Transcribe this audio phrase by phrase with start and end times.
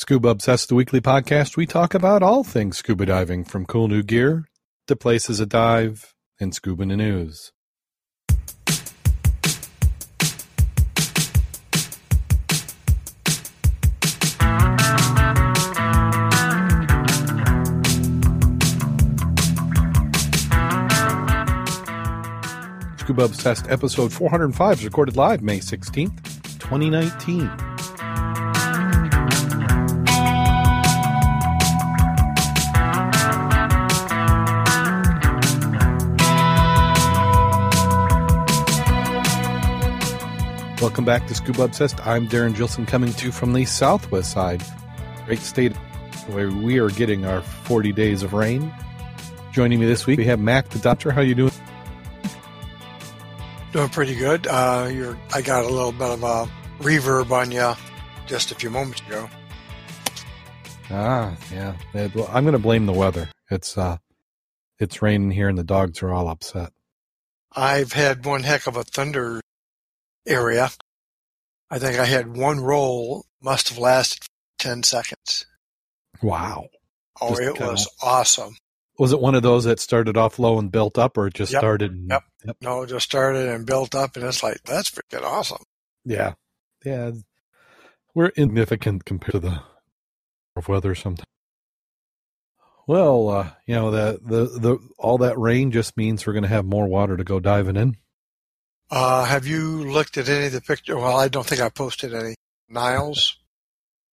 [0.00, 1.58] Scuba Obsessed, the weekly podcast.
[1.58, 4.46] We talk about all things scuba diving, from cool new gear
[4.86, 7.52] to places to dive and scuba news.
[22.96, 26.24] Scuba Obsessed episode 405 is recorded live May 16th,
[26.58, 27.69] 2019.
[40.80, 42.06] Welcome back to Scuba Obsessed.
[42.06, 44.62] I'm Darren Gilson coming to you from the southwest side.
[45.26, 45.76] Great state
[46.28, 48.72] where we are getting our 40 days of rain.
[49.52, 51.10] Joining me this week, we have Mac the Doctor.
[51.10, 51.52] How you doing?
[53.72, 54.46] Doing pretty good.
[54.46, 56.48] Uh, you're, I got a little bit of a
[56.82, 57.74] reverb on you
[58.24, 59.28] just a few moments ago.
[60.88, 61.74] Ah, yeah.
[61.92, 63.28] Well, I'm going to blame the weather.
[63.50, 63.98] It's uh,
[64.78, 66.72] it's raining here, and the dogs are all upset.
[67.52, 69.42] I've had one heck of a thunder
[70.30, 70.70] area.
[71.70, 74.26] I think I had one roll, must have lasted
[74.58, 75.46] 10 seconds.
[76.22, 76.68] Wow.
[77.20, 78.56] Oh, Just it kinda- was awesome.
[78.98, 81.52] Was it one of those that started off low and built up, or it just
[81.52, 81.92] Yep, started?
[81.92, 82.56] and- yep.
[82.60, 85.62] No, just started and built up, and it's like, that's freaking awesome.
[86.04, 86.34] Yeah.
[86.84, 87.12] Yeah.
[88.14, 89.62] We're insignificant compared to the
[90.56, 91.24] of weather sometimes.
[92.86, 96.48] Well, uh, you know, the, the, the, all that rain just means we're going to
[96.48, 97.96] have more water to go diving in.
[98.90, 100.96] Uh, have you looked at any of the pictures?
[100.96, 102.34] Well, I don't think I posted any.
[102.68, 103.36] Niles?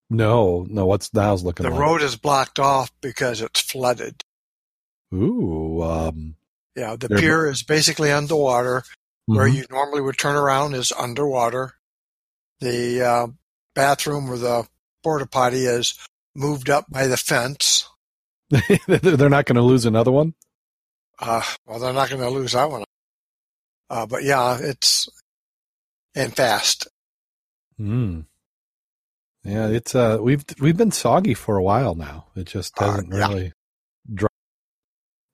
[0.09, 1.70] No, no, what's Niles looking at?
[1.70, 1.81] The like?
[1.81, 4.23] road is blocked off because it's flooded.
[5.14, 6.36] Ooh, um,
[6.75, 8.83] Yeah, the pier is basically underwater.
[9.25, 9.55] Where mhm.
[9.55, 11.73] you normally would turn around is underwater.
[12.61, 13.28] The uh,
[13.75, 14.67] bathroom or the
[15.03, 15.95] porta potty is
[16.33, 17.89] moved up by the fence.
[18.88, 20.33] they're not going to lose another one.
[21.20, 22.83] Uh, well, they're not going to lose that one.
[23.89, 25.09] Uh, but yeah, it's
[26.15, 26.87] and fast.
[27.77, 28.21] Hmm.
[29.43, 32.27] Yeah, it's uh, we've we've been soggy for a while now.
[32.36, 33.27] It just Uh, doesn't yeah.
[33.27, 33.53] really
[34.14, 34.27] dry.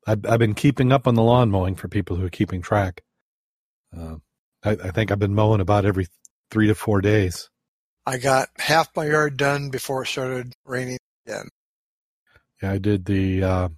[0.08, 3.04] I've I've been keeping up on the lawn mowing for people who are keeping track.
[3.98, 4.18] Uh,
[4.64, 6.08] I, I think I've been mowing about every
[6.52, 7.50] three to four days.
[8.06, 11.50] I got half my yard done before it started raining again.
[12.62, 13.70] Yeah, I did the uh,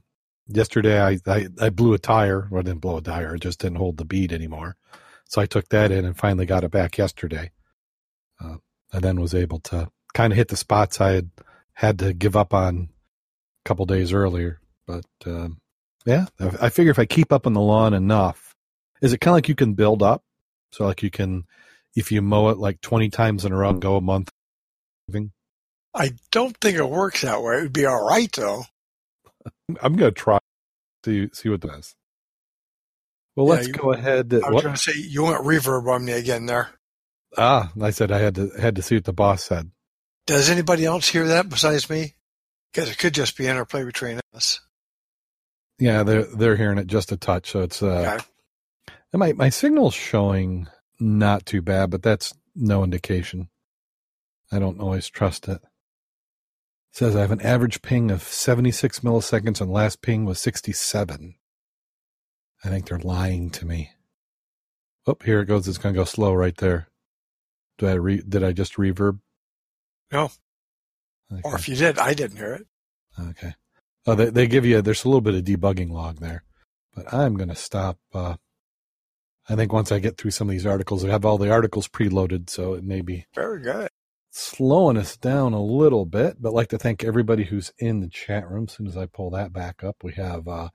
[0.48, 1.02] yesterday.
[1.02, 2.48] I, I I blew a tire.
[2.52, 3.36] Well, I didn't blow a tire.
[3.36, 4.76] It just didn't hold the bead anymore.
[5.26, 7.52] So I took that in and finally got it back yesterday.
[8.44, 8.58] Uh,
[8.94, 11.30] and then was able to kind of hit the spots I had
[11.74, 12.90] had to give up on
[13.66, 14.60] a couple days earlier.
[14.88, 15.60] But um,
[16.06, 18.56] yeah, I, I figure if I keep up on the lawn enough,
[19.02, 20.24] is it kind of like you can build up?
[20.72, 21.46] So like you can,
[21.96, 24.30] if you mow it like twenty times in a row go a month.
[25.96, 27.60] I don't think it works that way.
[27.60, 28.66] It would be all right though.
[29.82, 30.40] I'm gonna try
[31.04, 31.96] to see what that is.
[33.36, 34.34] Well, Yeah, let's you- go ahead.
[34.34, 34.64] I was What?
[34.64, 36.70] going to say you went reverb on me again there.
[37.38, 39.72] Ah, I said I had to had to see what the boss said.
[40.26, 42.16] Does anybody else hear that besides me?
[42.72, 44.62] Because it could just be interplay between us.
[45.80, 48.26] Yeah, they're they're hearing it just a touch, so it's uh, Okay.
[49.14, 50.68] my my signal's showing
[51.00, 53.50] not too bad, but that's no indication.
[54.52, 55.62] I don't always trust it.
[56.96, 61.36] Says I have an average ping of 76 milliseconds, and last ping was 67.
[62.64, 63.92] I think they're lying to me.
[65.06, 65.68] Oh, here it goes.
[65.68, 66.88] It's going to go slow right there.
[67.80, 69.20] Did I re- did I just reverb?
[70.10, 70.32] No.
[71.30, 71.42] Okay.
[71.44, 72.68] Or if you did, I didn't hear it.
[73.20, 73.56] Okay.
[74.08, 76.46] Oh, they they give you there's a little bit of debugging log there,
[76.94, 78.00] but I'm going to stop.
[78.14, 78.38] Uh,
[79.50, 81.90] I think once I get through some of these articles, I have all the articles
[81.90, 83.90] preloaded, so it may be Very good.
[84.36, 86.42] Slowing us down a little bit.
[86.42, 88.66] But I'd like to thank everybody who's in the chat room.
[88.68, 90.70] As soon as I pull that back up, we have uh,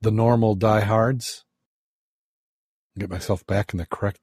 [0.00, 1.44] the normal diehards.
[2.98, 4.20] Get myself back in the correct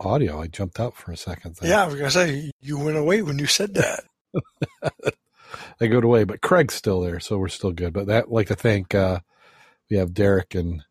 [0.00, 0.40] audio.
[0.40, 1.56] I jumped out for a second.
[1.56, 1.70] there.
[1.70, 4.04] Yeah, I was going to say, you went away when you said that.
[5.80, 7.92] I go away, but Craig's still there, so we're still good.
[7.92, 9.20] But that I'd like to thank uh
[9.90, 10.82] we have Derek and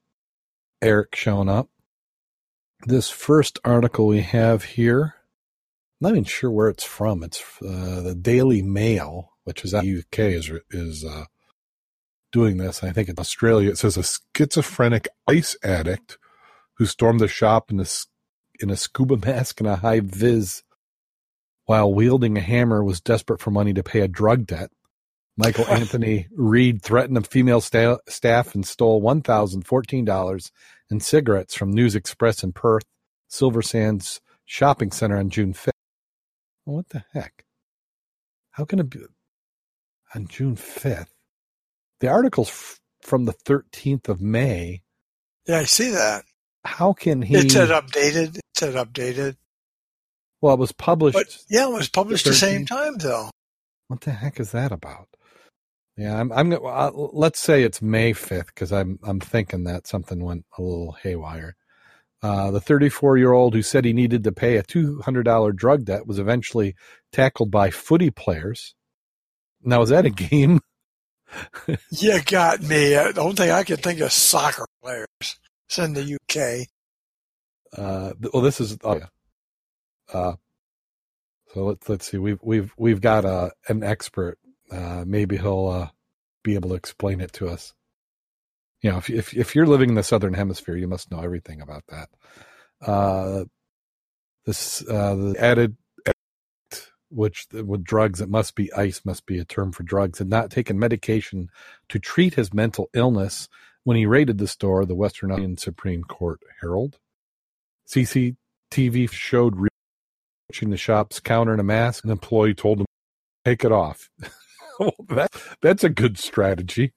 [0.82, 1.70] Eric showing up.
[2.86, 5.15] This first article we have here,
[6.02, 7.24] not even sure where it's from.
[7.24, 11.26] It's uh, the Daily Mail, which is out UK, is is uh,
[12.32, 12.84] doing this.
[12.84, 16.18] I think in Australia, it says a schizophrenic ice addict
[16.78, 17.86] who stormed the shop in a
[18.60, 20.64] in a scuba mask and a high vis
[21.66, 24.70] while wielding a hammer was desperate for money to pay a drug debt.
[25.38, 30.52] Michael Anthony Reed threatened a female sta- staff and stole $1,014
[30.92, 32.86] in cigarettes from News Express in Perth,
[33.28, 35.75] Silver Sands shopping center on June 5th.
[36.66, 37.46] What the heck?
[38.52, 39.00] How can it be?
[40.14, 41.08] on June 5th.
[42.00, 44.82] The article's f- from the 13th of May.
[45.46, 46.24] Yeah, I see that.
[46.64, 47.36] How can he?
[47.36, 48.38] It said updated.
[48.38, 49.36] It said updated.
[50.42, 51.16] well, it was published.
[51.18, 53.30] But yeah, it was published the same time though.
[53.88, 55.08] What the heck is that about?
[55.98, 56.32] Yeah, I'm.
[56.32, 56.50] I'm.
[56.50, 58.98] gonna- Uh, let's say it's May 5th because I'm.
[59.04, 61.56] I'm thinking that something went a little haywire.
[62.26, 66.08] Uh, the 34 year old who said he needed to pay a $200 drug debt
[66.08, 66.74] was eventually
[67.12, 68.74] tackled by footy players.
[69.62, 70.60] Now, is that a game?
[71.92, 72.96] You got me.
[72.96, 75.08] Uh, The only thing I can think of soccer players.
[75.20, 76.68] It's in the UK.
[77.78, 78.78] Uh, well, this is.
[78.84, 79.08] Oh, yeah.
[80.14, 80.36] Uh,
[81.54, 82.18] so let's let's see.
[82.18, 84.38] We've we've we've got a an expert.
[84.72, 85.90] Uh, maybe he'll uh,
[86.44, 87.74] be able to explain it to us.
[88.86, 91.60] You know, if if if you're living in the southern hemisphere, you must know everything
[91.60, 92.08] about that.
[92.80, 93.46] Uh,
[94.46, 95.76] this uh, the added
[97.10, 100.52] which with drugs it must be ice must be a term for drugs had not
[100.52, 101.50] taken medication
[101.90, 103.50] to treat his mental illness
[103.86, 107.00] when he raided the store the western Union supreme court herald.
[107.88, 109.68] Cctv showed
[110.52, 112.86] reaching the shop's counter in a mask an employee told him
[113.46, 114.12] take it off.
[114.78, 116.92] Well, that, that's a good strategy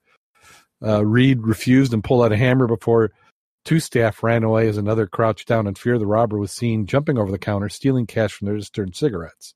[0.84, 3.10] uh, reed refused and pulled out a hammer before
[3.68, 5.98] Two staff ran away as another crouched down in fear.
[5.98, 9.54] The robber was seen jumping over the counter, stealing cash from the register and cigarettes.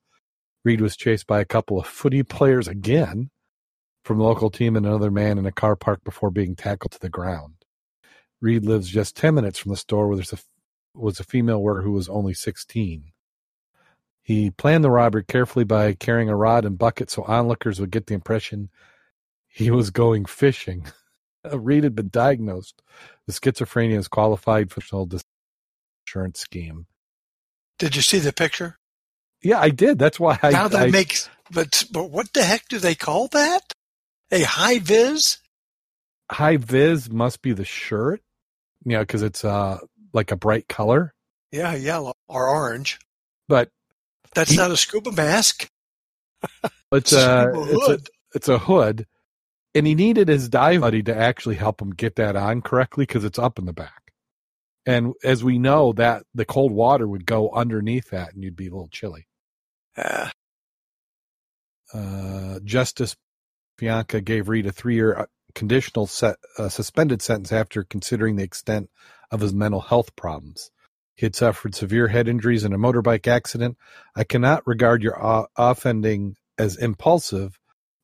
[0.67, 3.31] Reed was chased by a couple of footy players again
[4.05, 7.01] from the local team and another man in a car park before being tackled to
[7.01, 7.55] the ground.
[8.43, 10.39] Reed lives just 10 minutes from the store where there's a,
[10.95, 13.13] was a female worker who was only 16.
[14.23, 18.09] He planned the robbery carefully by carrying a rod and bucket so onlookers would get
[18.09, 18.69] the impression
[19.49, 20.85] he was going fishing.
[21.51, 22.83] Reed had been diagnosed
[23.27, 25.23] with schizophrenia as qualified for the
[26.07, 26.87] insurance scheme.
[27.79, 28.77] Did you see the picture?
[29.43, 29.99] Yeah, I did.
[29.99, 30.51] That's why I.
[30.51, 31.29] now that I, makes.
[31.51, 33.73] But but what the heck do they call that?
[34.31, 35.39] A high vis?
[36.31, 38.23] high vis must be the shirt.
[38.85, 39.79] Yeah, because it's uh
[40.13, 41.13] like a bright color.
[41.51, 42.99] Yeah, yellow or orange.
[43.49, 43.69] But
[44.35, 45.67] That's He- not a scuba mask.
[46.43, 47.99] it's It's a it's a
[48.35, 49.07] it's a hood,
[49.75, 53.25] and he needed his dive buddy to actually help him get that on correctly because
[53.25, 54.13] it's up in the back.
[54.87, 58.69] And as we know, that the cold water would go underneath that, and you'd be
[58.69, 59.29] a little chilly.
[59.99, 60.31] Yeah.
[61.95, 63.17] uh, Justice
[63.79, 68.91] Bianca gave Reed a three-year uh, conditional set, uh, suspended sentence after considering the extent
[69.31, 70.71] of his mental health problems.
[71.17, 73.77] He had suffered severe head injuries in a motorbike accident.
[74.17, 77.59] I cannot regard your o- offending as impulsive.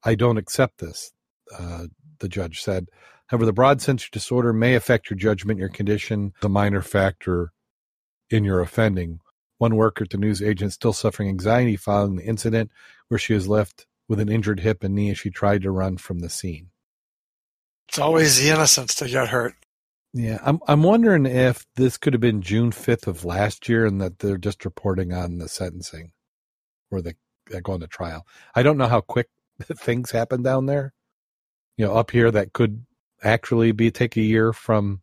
[0.04, 1.12] I don't accept this,
[1.56, 1.86] uh,
[2.18, 2.88] the judge said.
[3.28, 7.52] However, the broad sensory disorder may affect your judgment, your condition, the minor factor
[8.30, 9.20] in your offending.
[9.58, 12.70] One worker at the news agent still suffering anxiety following the incident
[13.08, 15.98] where she was left with an injured hip and knee as she tried to run
[15.98, 16.70] from the scene.
[17.88, 19.54] It's always the innocents that get hurt.
[20.14, 24.00] Yeah, I'm I'm wondering if this could have been June 5th of last year and
[24.00, 26.12] that they're just reporting on the sentencing
[26.90, 27.14] or the
[27.62, 28.26] going to trial.
[28.54, 29.28] I don't know how quick
[29.62, 30.92] things happen down there.
[31.78, 32.84] You know, up here that could
[33.22, 35.00] actually be take a year from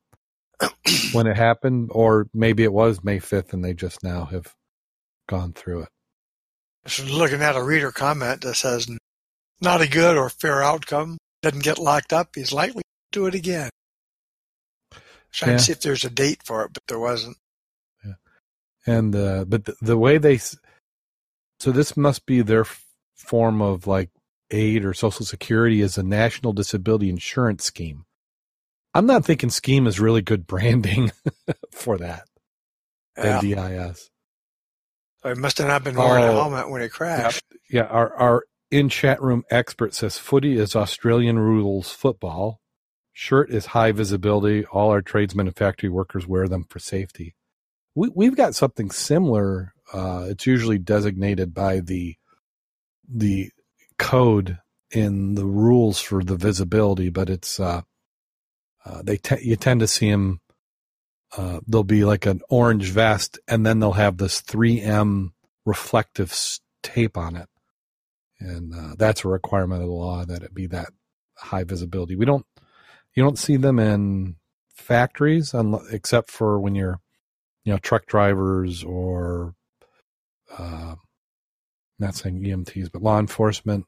[1.13, 4.53] when it happened or maybe it was May 5th and they just now have
[5.27, 5.89] gone through it.
[6.85, 8.87] Just looking at a reader comment that says,
[9.59, 13.33] not a good or fair outcome, doesn't get locked up, he's likely to do it
[13.35, 13.69] again.
[15.31, 15.57] Trying Yeah.
[15.57, 17.37] to see if there's a date for it, but there wasn't.
[18.05, 18.13] Yeah.
[18.85, 22.65] and uh but the, the way they so this must be their
[23.15, 24.09] form of like
[24.51, 28.05] aid or social security is a national disability insurance scheme
[28.93, 31.11] i'm not thinking scheme is really good branding
[31.71, 32.25] for that
[33.17, 33.39] Yeah.
[33.41, 34.09] ndis
[35.23, 36.35] he must have not been wearing a Oh.
[36.35, 37.43] helmet when it crashed.
[37.69, 42.59] yeah our our in chat room expert says footy is australian rules football
[43.13, 47.35] shirt is high visibility all our tradesmen and factory workers wear them for safety
[47.95, 52.15] we, we've got something similar uh, it's usually designated by the
[53.07, 53.49] the
[53.97, 54.59] code
[54.91, 57.81] in the rules for the visibility but it's uh,
[58.85, 60.39] uh, they te- you tend to see them
[61.37, 65.31] uh, there'll be like an orange vest and then they'll have this 3m
[65.65, 66.33] reflective
[66.81, 67.49] tape on it.
[68.39, 70.89] And uh, that's a requirement of the law that it be that
[71.37, 72.15] high visibility.
[72.15, 72.45] We don't
[73.13, 74.35] you don't see them in
[74.73, 75.55] factories
[75.91, 76.99] except for when you're
[77.63, 79.55] you know truck drivers or
[80.57, 80.95] uh,
[81.99, 83.85] not saying EMTs but law enforcement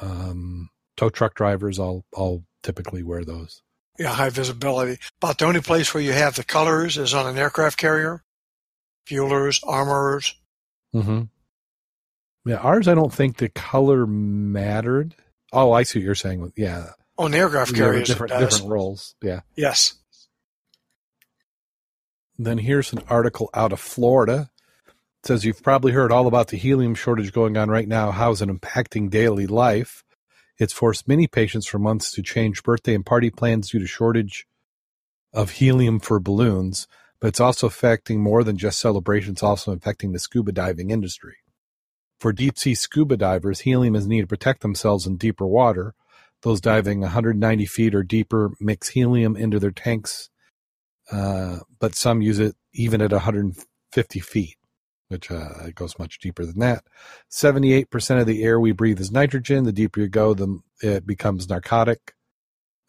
[0.00, 3.62] um, tow truck drivers all all typically wear those
[3.98, 4.98] Yeah, high visibility.
[5.20, 8.22] About the only place where you have the colors is on an aircraft carrier.
[9.08, 10.34] Fuelers, armorers.
[10.94, 11.22] mm-hmm.
[12.48, 15.14] yeah ours I don't think the color mattered
[15.52, 16.52] Oh, I see what you're saying.
[16.56, 18.08] Yeah, on aircraft Yeah, carriers.
[18.08, 19.16] it different different roles.
[19.20, 19.40] Yeah.
[19.56, 19.94] Yes.
[22.38, 24.49] Then here's an article out of Florida.
[25.24, 28.10] Says you've probably heard all about the helium shortage going on right now.
[28.10, 30.02] How's it impacting daily life?
[30.58, 34.46] It's forced many patients for months to change birthday and party plans due to shortage
[35.32, 36.86] of helium for balloons.
[37.20, 41.36] But it's also affecting more than just celebrations, also affecting the scuba diving industry.
[42.18, 45.94] For deep sea scuba divers, helium is needed to protect themselves in deeper water.
[46.42, 50.30] Those diving 190 feet or deeper mix helium into their tanks
[51.10, 54.56] uh, but some use it even at 150 feet,
[55.10, 56.84] which uh, goes much deeper than that.
[57.30, 59.64] 78% of the air we breathe is nitrogen.
[59.64, 62.14] The deeper you go, the it becomes narcotic,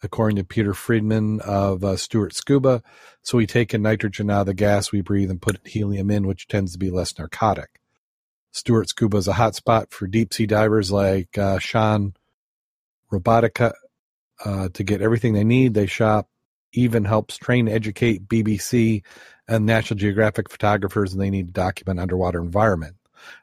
[0.02, 2.82] according to Peter Friedman of uh, Stuart Scuba.
[3.22, 6.26] So we take in nitrogen out of the gas we breathe and put helium in,
[6.26, 7.80] which tends to be less narcotic.
[8.52, 12.14] Stuart Scuba is a hot spot for deep sea divers like uh, Sean
[13.10, 13.72] Robotica
[14.44, 15.74] uh, to get everything they need.
[15.74, 16.28] They shop
[16.72, 19.02] even helps train, educate BBC
[19.48, 22.96] and National Geographic photographers, and they need to document underwater environment.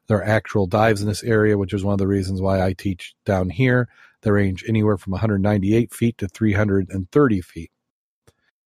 [0.08, 2.74] There are actual dives in this area, which is one of the reasons why I
[2.74, 3.88] teach down here.
[4.22, 7.72] They range anywhere from 198 feet to 330 feet.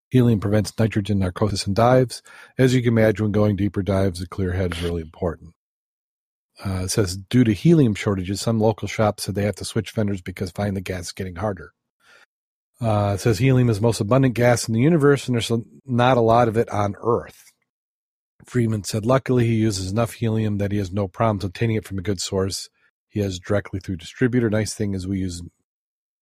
[0.10, 2.22] Helium prevents nitrogen narcosis in dives.
[2.58, 5.54] As you can imagine, when going deeper dives, a clear head is really important.
[6.64, 9.92] Uh, it says due to helium shortages, some local shops said they have to switch
[9.92, 11.74] vendors because finding the gas is getting harder.
[12.80, 15.52] Uh, it says helium is the most abundant gas in the universe, and there's
[15.86, 17.52] not a lot of it on Earth.
[18.46, 21.98] Freeman said, luckily, he uses enough helium that he has no problems obtaining it from
[21.98, 22.70] a good source.
[23.08, 24.50] He has directly through distributor.
[24.50, 25.42] Nice thing is we use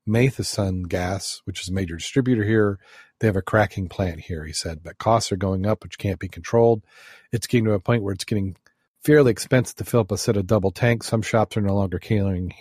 [0.05, 2.79] Matheson gas, which is a major distributor here.
[3.19, 6.19] They have a cracking plant here, he said, but costs are going up, which can't
[6.19, 6.83] be controlled.
[7.31, 8.55] It's getting to a point where it's getting
[9.03, 11.07] fairly expensive to fill up a set of double tanks.
[11.07, 12.51] Some shops are no longer carrying,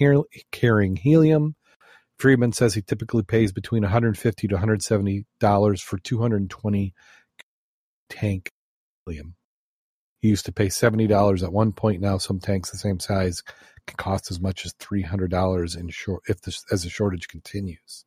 [0.53, 1.55] carrying helium.
[2.21, 6.93] Friedman says he typically pays between 150 to 170 dollars for 220
[8.11, 8.51] tank
[9.07, 9.37] helium.
[10.21, 12.03] He used to pay 70 dollars at one point.
[12.03, 13.43] Now some tanks the same size
[13.87, 18.05] can cost as much as 300 dollars in short if this as the shortage continues.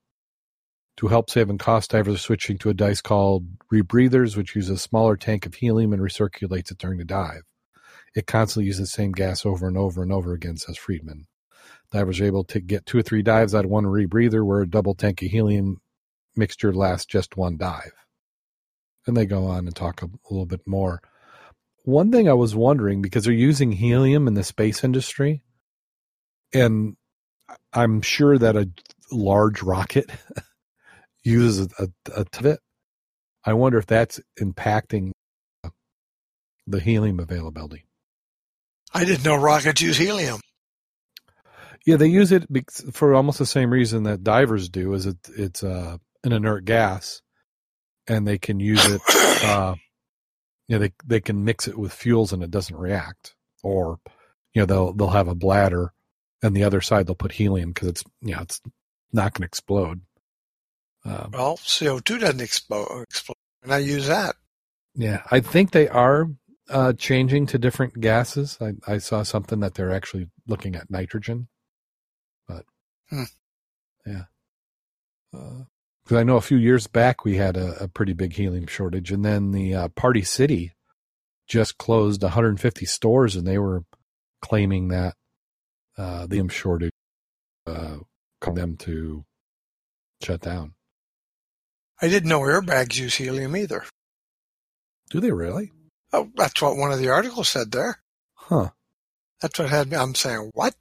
[0.98, 4.70] To help save on cost, divers are switching to a device called rebreathers, which uses
[4.70, 7.42] a smaller tank of helium and recirculates it during the dive.
[8.16, 11.26] It constantly uses the same gas over and over and over again, says Friedman.
[11.94, 14.70] Divers are able to get two or three dives out of one rebreather, where a
[14.70, 15.80] double tank of helium
[16.36, 17.94] mixture lasts just one dive.
[19.06, 21.02] And they go on and talk a little bit more.
[21.84, 25.44] One thing I was wondering because they're using helium in the space industry,
[26.52, 26.96] and
[27.72, 28.70] I'm sure that a
[29.12, 30.10] large rocket
[31.24, 32.60] uses a, a it.
[33.46, 35.12] I wonder if that's impacting
[36.66, 37.86] the helium availability.
[38.94, 40.40] I didn't know rockets use helium.
[41.86, 42.48] Yeah, they use it
[42.94, 44.94] for almost the same reason that divers do.
[44.94, 47.22] Is it it's uh, an inert gas,
[48.08, 49.02] and they can use it.
[49.44, 49.76] Uh,
[50.70, 53.36] you know, they they can mix it with fuels and it doesn't react.
[53.62, 54.00] Or,
[54.54, 55.92] you know, they'll they'll have a bladder,
[56.42, 58.62] and the other side they'll put helium because it's you know it's
[59.12, 60.00] not going to explode.
[61.04, 64.38] Um, well, CO two doesn't explode, explode, and I use that.
[64.96, 66.30] Yeah, I think they are
[66.70, 68.58] uh, changing to different gases.
[68.62, 71.50] I, I saw something that they're actually looking at nitrogen
[73.14, 73.24] hmm.
[74.06, 74.24] yeah,
[75.32, 78.68] because uh, I know a few years back we had a, a, pretty big helium
[78.68, 80.74] shortage, and then the uh, Party City
[81.48, 83.84] just closed 150 stores, and they were
[84.42, 85.16] claiming that
[85.98, 86.92] uh, the helium shortage
[87.68, 87.98] uh,
[88.42, 89.26] caused them to
[90.22, 90.74] shut down.
[92.02, 93.86] I didn't know airbags use helium either.
[95.10, 95.72] Do they really?
[96.12, 98.00] Oh, that's what one of the articles said there.
[98.34, 98.70] Huh.
[99.42, 99.98] That's what had me.
[99.98, 100.76] I'm saying what?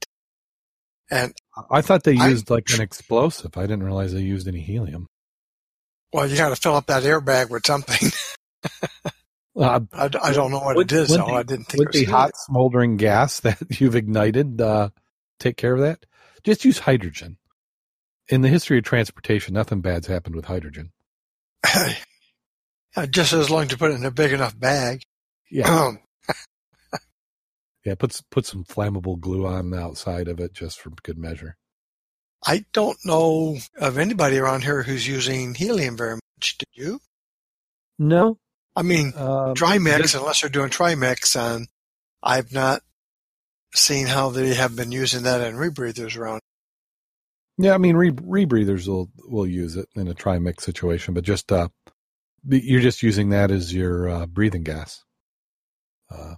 [1.13, 1.35] And
[1.71, 3.59] I thought they used I, like an explosive.
[3.59, 5.09] I didn't realize they used any helium.
[6.11, 8.11] Well, you got to fill up that airbag with something.
[9.55, 11.27] uh, I, I, don't know what would, it is, though.
[11.27, 14.89] I didn't think would the hot smoldering gas that you've ignited uh,
[15.39, 16.07] take care of that?
[16.45, 17.37] Just use hydrogen.
[18.29, 20.93] In the history of transportation, nothing bad's happened with hydrogen.
[23.11, 25.03] Just as long as you put it in a big enough bag.
[25.51, 25.93] Yeah.
[27.85, 31.57] Yeah, put put some flammable glue on the outside of it just for good measure.
[32.45, 36.59] I don't know of anybody around here who's using helium very much.
[36.59, 37.01] Do you?
[37.99, 38.39] No.
[38.75, 41.69] I mean, um, Trimix, unless they're doing Trimix, and
[42.23, 42.83] I've not
[43.75, 46.41] seen how they have been using that in rebreathers around.
[47.59, 51.53] Yeah, I mean, re- rebreathers will will use it in a Trimix situation, but just
[51.53, 51.69] uh,
[52.49, 55.05] you're just using that as your uh, breathing gas.
[56.11, 56.35] Uh,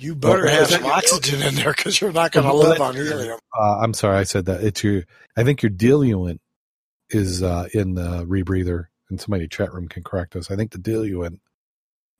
[0.00, 2.80] You better Well, have some your- oxygen in there because you're not going to live
[2.80, 3.40] on helium.
[3.58, 4.62] Uh, I'm sorry, I said that.
[4.62, 5.02] It's your.
[5.36, 6.40] I think your diluent
[7.10, 10.52] is uh, in the rebreather, and somebody in the chat room can correct us.
[10.52, 11.40] I think the diluent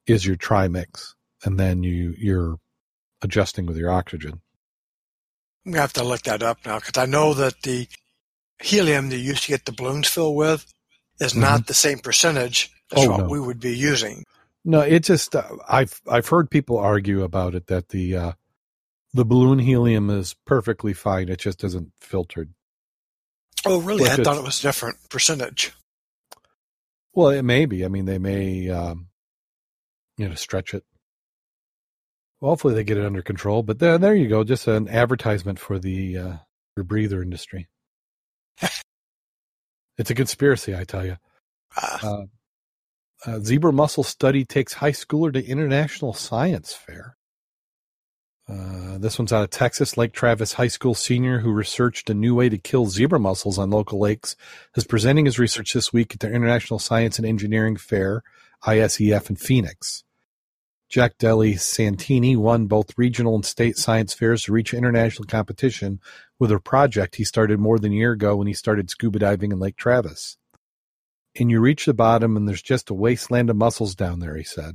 [0.09, 2.57] is your trimix, and then you you're
[3.23, 4.41] adjusting with your oxygen.
[5.65, 7.87] I'm gonna have to look that up now because I know that the
[8.61, 10.67] helium that you used to get the balloons filled with
[11.21, 13.29] is not the same percentage as Oh, what no.
[13.29, 14.25] we would be using.
[14.65, 18.33] No, it just uh, I've I've heard people argue about it that the uh,
[19.15, 21.29] the balloon helium is perfectly fine.
[21.29, 22.53] It just isn't filtered.
[23.65, 24.05] Oh, really?
[24.05, 25.73] Like I thought it was different percentage.
[27.15, 27.85] Well, it may be.
[27.85, 29.09] I mean, they may um,
[30.17, 30.85] you know stretch it.
[32.41, 33.63] Well, hopefully, they get it under control.
[33.63, 34.45] But there, there you go.
[34.45, 36.37] Just an advertisement for the uh,
[36.79, 37.69] rebreather industry.
[39.99, 41.17] it's a conspiracy, I tell you.
[41.77, 42.27] Uh,
[43.27, 47.17] Uh, zebra mussel study takes high schooler to international science fair.
[48.49, 49.97] Uh, this one's out of Texas.
[49.97, 53.71] Lake Travis High School senior who researched a new way to kill zebra mussels on
[53.71, 54.37] local lakes
[54.75, 58.23] is presenting his research this week at the International Science and Engineering Fair,
[58.65, 60.05] ISEF in Phoenix.
[60.89, 66.01] Jack Deli Santini won both regional and state science fairs to reach international competition
[66.39, 69.53] with a project he started more than a year ago when he started scuba diving
[69.53, 70.39] in Lake Travis.
[71.39, 74.43] And you reach the bottom and there's just a wasteland of mussels down there, he
[74.43, 74.75] said.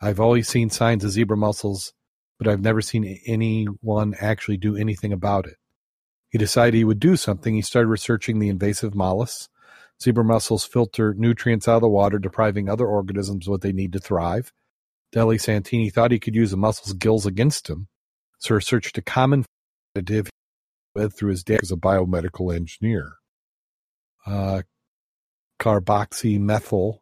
[0.00, 1.94] I've always seen signs of zebra mussels,
[2.38, 5.56] but I've never seen anyone actually do anything about it.
[6.28, 7.54] He decided he would do something.
[7.54, 9.48] He started researching the invasive mollusks.
[10.02, 14.00] Zebra mussels filter nutrients out of the water, depriving other organisms what they need to
[14.00, 14.52] thrive.
[15.12, 17.86] Deli Santini thought he could use the mussel's gills against him,
[18.38, 19.44] so he searched a common
[19.96, 20.28] additive
[20.94, 23.12] with through his dad as a biomedical engineer.
[24.26, 24.62] Uh,
[25.64, 26.98] carboxymethyl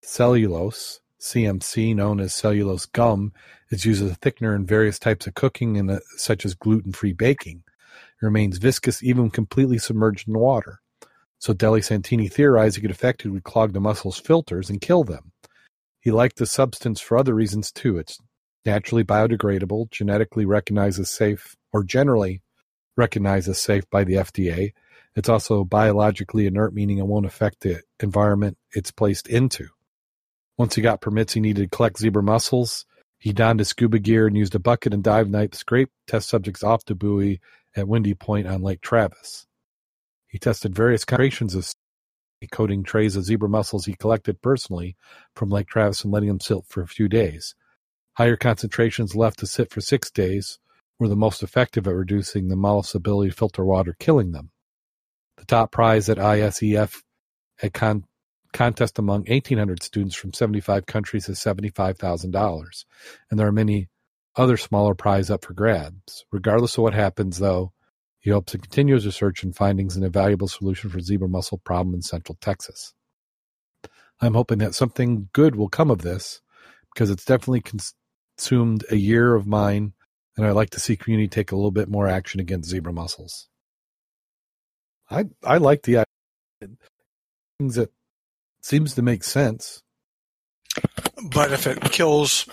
[0.00, 3.32] cellulose, CMC, known as cellulose gum,
[3.70, 7.12] is used as a thickener in various types of cooking, and uh, such as gluten-free
[7.12, 7.62] baking.
[7.66, 10.80] It remains viscous even completely submerged in water.
[11.38, 15.32] So Deli Santini theorized it could effectively clog the mussels' filters and kill them.
[16.00, 17.98] He liked the substance for other reasons too.
[17.98, 18.18] It's
[18.64, 22.40] naturally biodegradable, genetically recognized as safe, or generally
[22.96, 24.72] recognized as safe by the FDA.
[25.16, 29.68] It's also biologically inert, meaning it won't affect the environment it's placed into.
[30.58, 32.84] Once he got permits he needed to collect zebra mussels,
[33.18, 36.28] he donned his scuba gear and used a bucket and dive knife to scrape test
[36.28, 37.40] subjects off the buoy
[37.74, 39.46] at Windy Point on Lake Travis.
[40.28, 41.72] He tested various concentrations of
[42.52, 44.96] coating trays of zebra mussels he collected personally
[45.34, 47.54] from Lake Travis and letting them sit for a few days.
[48.18, 50.58] Higher concentrations left to sit for six days
[50.98, 54.50] were the most effective at reducing the mollusk's ability to filter water, killing them.
[55.36, 57.02] The top prize at ISEF
[57.62, 58.04] a con-
[58.52, 62.84] contest among 1,800 students from 75 countries is $75,000,
[63.30, 63.88] and there are many
[64.36, 66.24] other smaller prizes up for grabs.
[66.30, 67.72] Regardless of what happens, though,
[68.18, 71.58] he hopes to continue his research and findings in a valuable solution for zebra mussel
[71.58, 72.92] problem in central Texas.
[74.20, 76.40] I'm hoping that something good will come of this
[76.94, 77.62] because it's definitely
[78.38, 79.92] consumed a year of mine,
[80.36, 83.48] and I'd like to see community take a little bit more action against zebra mussels.
[85.10, 86.76] I I like the idea.
[87.58, 87.90] things that
[88.60, 89.82] seems to make sense.
[91.32, 92.46] but if it kills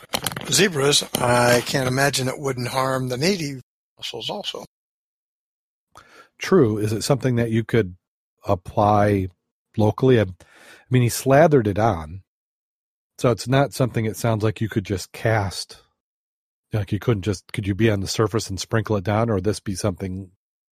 [0.50, 3.62] zebras, I can't imagine it wouldn't harm the native
[3.98, 4.66] mussels also.
[6.38, 7.96] True, is it something that you could
[8.46, 9.28] apply
[9.78, 10.20] locally?
[10.20, 10.28] I, I
[10.90, 12.24] mean, he slathered it on,
[13.18, 14.06] so it's not something.
[14.06, 15.82] It sounds like you could just cast.
[16.72, 19.40] Like you couldn't just could you be on the surface and sprinkle it down, or
[19.40, 20.32] this be something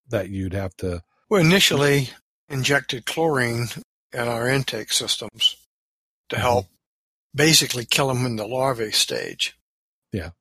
[0.10, 1.02] that you'd have to?
[1.32, 2.10] We initially
[2.50, 3.67] injected chlorine
[4.12, 5.56] in our intake systems
[6.28, 6.41] to Mm-hmm.
[6.41, 6.65] help
[7.34, 9.58] basically kill them in the larvae stage.
[10.12, 10.32] Yeah.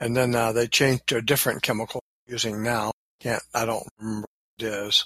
[0.00, 2.92] And then uh, they changed to a different chemical using now.
[3.20, 4.26] Can't I don't remember
[4.56, 5.04] what it is.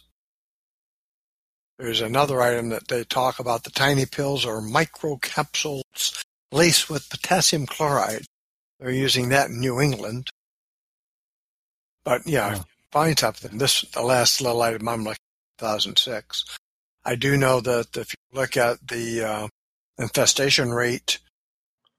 [1.80, 3.64] There's another item that they talk about.
[3.64, 8.24] The tiny pills are microcapsules laced with potassium chloride.
[8.78, 10.30] They're using that in New England.
[12.04, 12.62] But yeah.
[12.96, 13.58] Find something.
[13.58, 15.18] This the last little item I'm like
[15.58, 16.44] 2006.
[17.04, 19.48] I do know that if you look at the uh,
[19.98, 21.18] infestation rate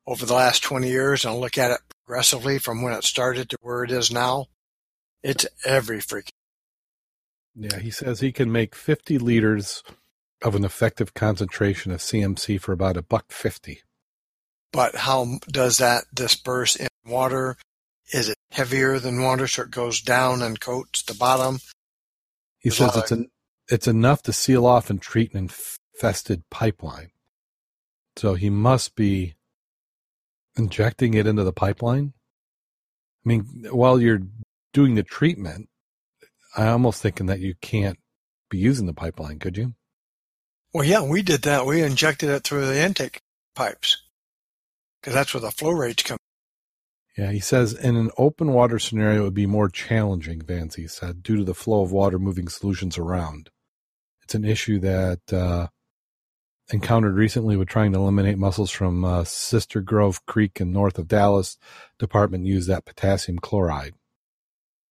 [0.08, 3.58] over the last 20 years and look at it progressively from when it started to
[3.62, 4.48] where it is now,
[5.22, 6.30] it's every freaking.
[7.56, 9.84] Yeah, he says he can make fifty liters
[10.44, 13.82] of an effective concentration of CMC for about a buck fifty.
[14.72, 17.58] But how does that disperse in water?
[18.14, 21.60] Is it heavier than water so it goes down and coats the bottom?
[22.60, 23.30] He There's says it's an
[23.70, 27.12] it's enough to seal off and treat an infested pipeline.
[28.16, 29.36] So he must be
[30.58, 32.14] injecting it into the pipeline.
[33.26, 34.24] I mean, while you're
[34.74, 35.70] doing the treatment,
[36.56, 38.00] I'm almost thinking that you can't
[38.50, 39.76] be using the pipeline, could you?
[40.74, 41.66] Well, yeah, we did that.
[41.66, 43.22] We injected it through the intake
[43.56, 44.02] pipes
[45.02, 46.18] because that's where the flow rates come.
[47.18, 51.24] Yeah, he says in an open water scenario, it would be more challenging, Vancy said,
[51.24, 53.50] due to the flow of water moving solutions around.
[54.24, 55.68] It's an issue that uh,
[56.72, 61.08] encountered recently with trying to eliminate mussels from uh, Sister Grove Creek in north of
[61.08, 61.58] Dallas.
[61.98, 63.96] Department used that potassium chloride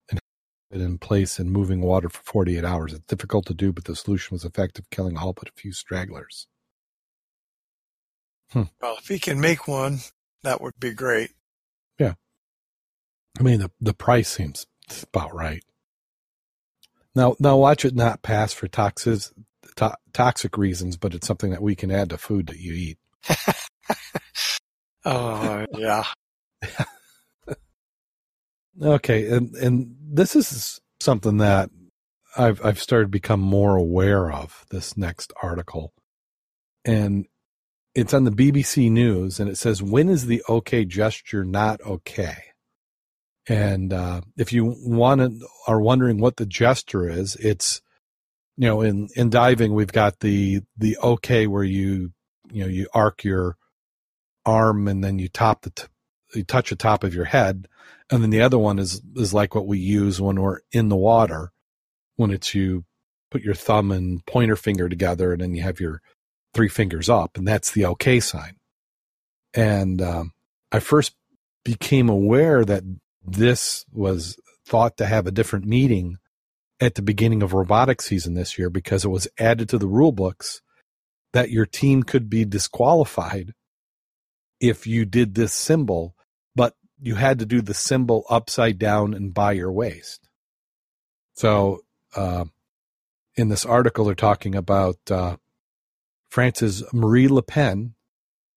[0.09, 0.19] and
[0.71, 2.93] it in place in moving water for 48 hours.
[2.93, 6.49] It's difficult to do, but the solution was effective, killing all but a few stragglers.
[8.51, 8.65] Hmm.
[8.81, 9.99] Well, if he can make one,
[10.43, 11.36] that would be great.
[13.38, 14.66] I mean, the, the price seems
[15.03, 15.62] about right.
[17.14, 19.33] Now, now watch it not pass for toxins,
[19.77, 22.99] to- toxic reasons, but it's something that we can add to food that you eat.
[25.05, 26.05] oh yeah.
[28.83, 31.70] okay, and and this is something that
[32.37, 34.64] I've I've started to become more aware of.
[34.70, 35.92] This next article,
[36.85, 37.27] and
[37.94, 42.37] it's on the BBC News, and it says, "When is the okay gesture not okay?"
[43.49, 47.81] And uh, if you want to, are wondering what the gesture is, it's
[48.57, 52.13] you know, in in diving, we've got the the okay where you
[52.51, 53.57] you know you arc your
[54.45, 55.85] arm and then you top the t-
[56.35, 57.69] you touch the top of your head,
[58.11, 60.97] and then the other one is is like what we use when we're in the
[60.97, 61.53] water,
[62.17, 62.85] when it's you
[63.31, 66.01] put your thumb and pointer finger together, and then you have your
[66.55, 68.57] three fingers up, and that's the okay sign.
[69.53, 70.33] And um,
[70.73, 71.15] I first
[71.65, 72.85] became aware that
[73.27, 76.19] this was thought to have a different meaning
[76.81, 80.12] at the beginning of robotic season this year because it was added to the rule
[80.12, 80.61] books
[81.33, 83.53] that your team could be disqualified
[84.61, 86.15] if you did this symbol,
[86.55, 90.29] but you had to do the symbol upside down and by your waist.
[91.35, 91.81] So,
[92.15, 92.47] uh,
[93.35, 95.37] in this article, they're talking about uh,
[96.31, 97.96] France's Marie Le Pen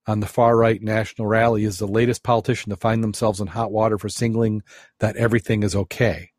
[0.09, 3.71] on the far right national rally is the latest politician to find themselves in hot
[3.71, 4.63] water for singling
[4.99, 6.31] that everything is okay.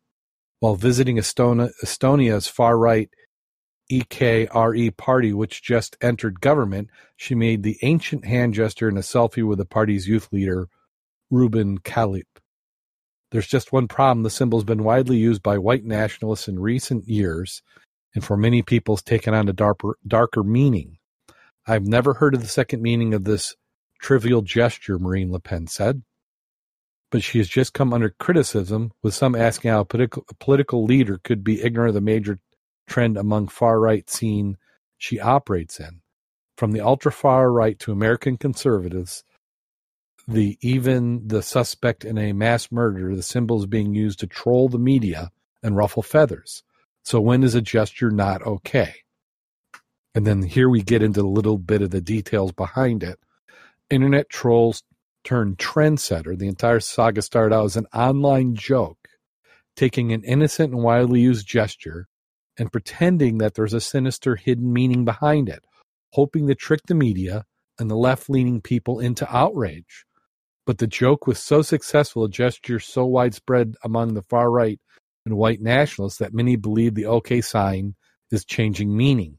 [0.59, 3.09] While visiting Estonia, Estonia's far right
[3.89, 9.47] EKRE party, which just entered government, she made the ancient hand gesture in a selfie
[9.47, 10.67] with the party's youth leader,
[11.31, 12.27] Ruuben Kaalep.
[13.31, 14.23] There's just one problem.
[14.23, 17.63] The symbol's been widely used by white nationalists in recent years,
[18.13, 20.97] and for many people, it's taken on a darker, darker meaning.
[21.65, 23.55] I've never heard of the second meaning of this
[24.01, 26.01] trivial gesture, Marine Le Pen said
[27.11, 30.85] but she has just come under criticism, with some asking how a political, a political
[30.85, 32.39] leader could be ignorant of the major
[32.87, 34.57] trend among far right scene
[34.97, 36.01] she operates in.
[36.57, 39.23] From the ultra far right to American conservatives,
[40.27, 44.69] the even the suspect in a mass murder, the symbol is being used to troll
[44.69, 46.63] the media and ruffle feathers.
[47.03, 48.93] So when is a gesture not okay?
[50.15, 53.19] And then here we get into a little bit of the details behind it.
[53.91, 54.83] Internet trolls
[55.25, 56.37] turned trendsetter.
[56.37, 59.09] The entire saga started out as an online joke,
[59.75, 62.07] taking an innocent and widely used gesture
[62.57, 65.65] and pretending that there's a sinister hidden meaning behind it,
[66.13, 67.43] hoping to trick the media
[67.77, 70.05] and the left leaning people into outrage.
[70.65, 74.79] But the joke was so successful, a gesture so widespread among the far right
[75.25, 77.95] and white nationalists that many believe the OK sign
[78.31, 79.37] is changing meaning.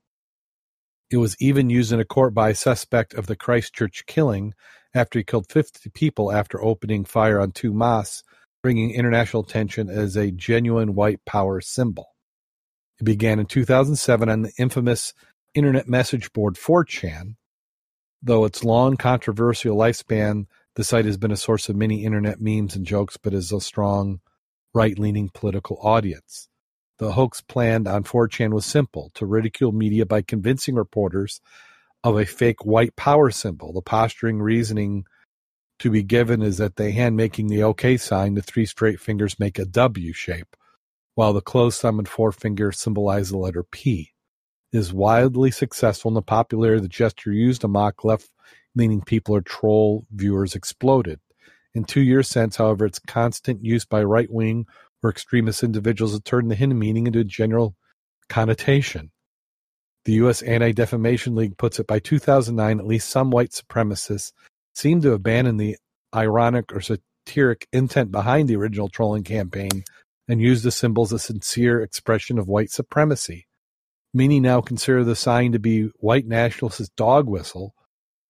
[1.12, 4.54] It was even used in a court by a suspect of the Christchurch killing
[4.94, 8.24] after he killed 50 people after opening fire on two mosques,
[8.62, 12.14] bringing international attention as a genuine white power symbol.
[12.98, 15.12] It began in 2007 on the infamous
[15.54, 17.36] internet message board 4chan.
[18.22, 20.46] Though its long controversial lifespan,
[20.76, 23.60] the site has been a source of many internet memes and jokes, but is a
[23.60, 24.20] strong
[24.72, 26.48] right leaning political audience.
[26.98, 31.40] The hoax planned on 4chan was simple to ridicule media by convincing reporters
[32.04, 33.72] of a fake white power symbol.
[33.72, 35.04] The posturing reasoning
[35.78, 39.40] to be given is that the hand making the OK sign, the three straight fingers
[39.40, 40.56] make a W shape,
[41.14, 44.12] while the closed thumb and forefinger symbolize the letter P.
[44.72, 48.30] It is wildly successful in the popularity of the gesture used to mock left
[48.74, 51.20] leaning people or troll viewers exploded.
[51.74, 54.66] In two years since, however, its constant use by right wing
[55.02, 57.74] or extremist individuals has turned the hidden meaning into a general
[58.28, 59.10] connotation.
[60.04, 60.42] The U.S.
[60.42, 64.32] Anti-Defamation League puts it by 2009, at least some white supremacists
[64.74, 65.76] seem to abandon the
[66.14, 69.84] ironic or satiric intent behind the original trolling campaign
[70.28, 73.46] and use the symbol as a sincere expression of white supremacy.
[74.14, 77.74] Many now consider the sign to be white nationalists' dog whistle,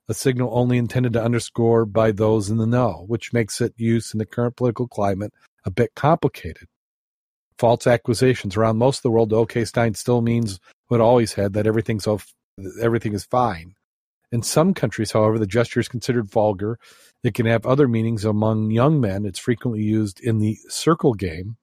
[0.08, 4.12] a signal only intended to underscore by those in the know, which makes its use
[4.12, 5.32] in the current political climate
[5.64, 6.68] a bit complicated.
[7.58, 11.66] False accusations around most of the world, OK Stein still means what always had that
[11.66, 12.32] everything's off,
[12.80, 13.74] everything is fine.
[14.32, 16.78] In some countries, however, the gesture is considered vulgar.
[17.22, 19.26] It can have other meanings among young men.
[19.26, 21.56] It's frequently used in the circle game,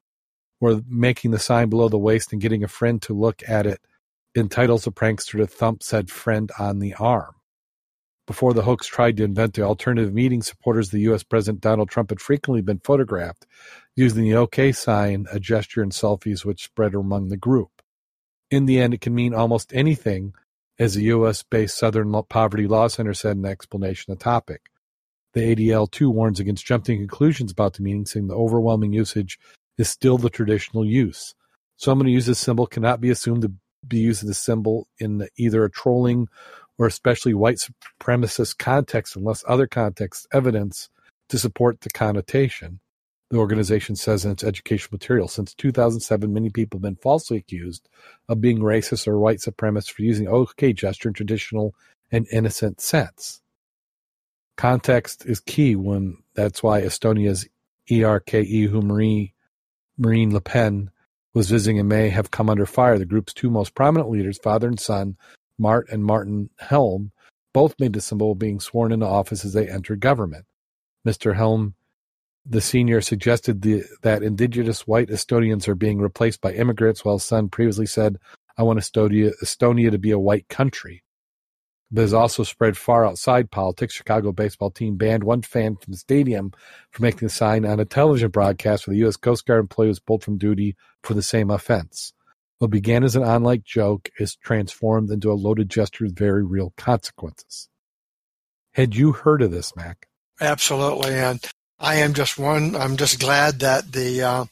[0.60, 3.82] where making the sign below the waist and getting a friend to look at it
[4.36, 7.34] entitles a prankster to thump said friend on the arm.
[8.28, 11.24] Before the hoax tried to invent the alternative meeting, supporters of the U.S.
[11.24, 13.48] President Donald Trump had frequently been photographed
[14.00, 17.82] using the OK sign, a gesture, and selfies which spread among the group.
[18.50, 20.34] In the end, it can mean almost anything,
[20.80, 21.44] as the U.S.
[21.44, 24.62] based Southern Poverty Law Center said in explanation of the topic.
[25.34, 29.38] The ADL too warns against jumping conclusions about the meaning, saying the overwhelming usage
[29.78, 31.36] is still the traditional use.
[31.76, 33.52] Someone who uses symbol cannot be assumed to
[33.86, 36.30] be using the symbol in either a trolling
[36.78, 40.90] or especially white supremacist context unless other context evidence
[41.28, 42.80] to support the connotation.
[43.30, 47.88] The organization says in its educational material since 2007, many people have been falsely accused
[48.28, 51.76] of being racist or white supremacist for using OK gesture in traditional
[52.12, 53.42] and innocent sense.
[54.58, 57.48] Context is key when that's why Estonia's
[57.90, 59.34] ERKE, who Marie,
[59.98, 60.90] Marine Le Pen
[61.34, 62.98] was visiting in May, have come under fire.
[62.98, 65.18] The group's two most prominent leaders, father and son,
[65.58, 67.12] Mart and Martin Helme,
[67.54, 70.46] both made the symbol of being sworn into office as they entered government.
[71.08, 71.36] Mr.
[71.36, 71.74] Helme,
[72.50, 77.48] the senior, suggested the, that indigenous white Estonians are being replaced by immigrants, while son
[77.48, 78.18] previously said,
[78.58, 81.04] I want Estonia, Estonia to be a white country.
[81.92, 83.96] But has also spread far outside politics.
[83.96, 86.52] Chicago baseball team banned one fan from the stadium
[86.92, 89.16] for making a sign on a television broadcast where the U.S.
[89.16, 92.14] Coast Guard employee was pulled from duty for the same offense.
[92.60, 96.74] What began as an on-like joke is transformed into a loaded gesture with very real
[96.78, 97.70] consequences.
[98.74, 100.08] Had you heard of this, Mac?
[100.42, 101.40] Absolutely, and
[101.80, 102.76] I am just one.
[102.76, 104.46] I'm just glad that the uh,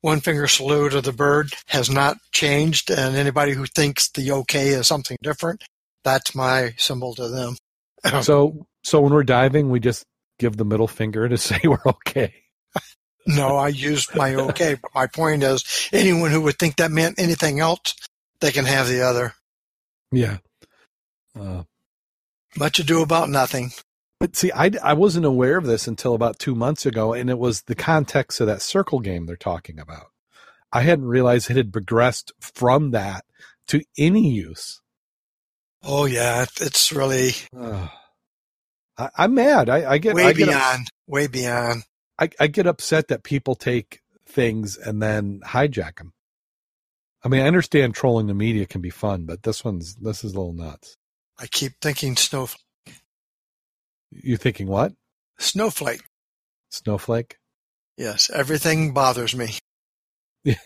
[0.00, 4.68] one finger salute of the bird has not changed, and anybody who thinks the OK
[4.68, 5.64] is something different,
[6.04, 7.56] that's my symbol to them.
[8.22, 10.04] so, so when we're diving, we just
[10.38, 12.34] give the middle finger to say we're okay.
[13.26, 17.18] No, I used my okay, but my point is anyone who would think that meant
[17.18, 17.94] anything else,
[18.40, 19.34] they can have the other.
[20.12, 20.38] Yeah.
[21.38, 21.64] Uh,
[22.56, 23.72] Much ado about nothing.
[24.18, 27.38] But see, I, I wasn't aware of this until about two months ago, and it
[27.38, 30.06] was the context of that circle game they're talking about.
[30.72, 33.24] I hadn't realized it had progressed from that
[33.68, 34.80] to any use.
[35.82, 37.32] Oh yeah, it's really.
[37.56, 37.88] Uh,
[38.98, 39.68] I, am mad.
[39.68, 41.82] I, I get way I get beyond, way beyond.
[42.18, 46.14] I, I get upset that people take things and then hijack them.
[47.22, 50.32] I mean, I understand trolling the media can be fun, but this one's this is
[50.32, 50.96] a little nuts.
[51.38, 52.62] I keep thinking snowflake.
[54.10, 54.92] You thinking what?
[55.38, 56.02] Snowflake.
[56.70, 57.38] Snowflake.
[57.96, 59.58] Yes, everything bothers me.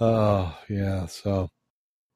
[0.00, 1.06] Oh yeah.
[1.06, 1.48] So,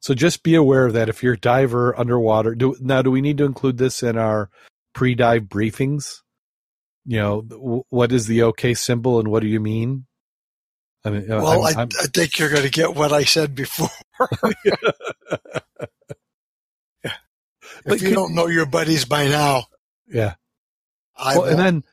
[0.01, 1.09] so just be aware of that.
[1.09, 3.03] If you're a diver underwater, do now.
[3.03, 4.51] Do we need to include this in our
[4.95, 6.23] pre-dive briefings?
[7.09, 10.05] you know, what is the OK symbol and what do you mean?
[11.07, 13.25] I mean, uh, well, I'm, I, I'm, I think you're going to get what I
[13.25, 13.89] said before.
[17.87, 17.95] yeah.
[17.95, 19.65] If you, don't know your buddies by now,
[20.07, 20.35] yeah.
[21.17, 21.85] I well, and then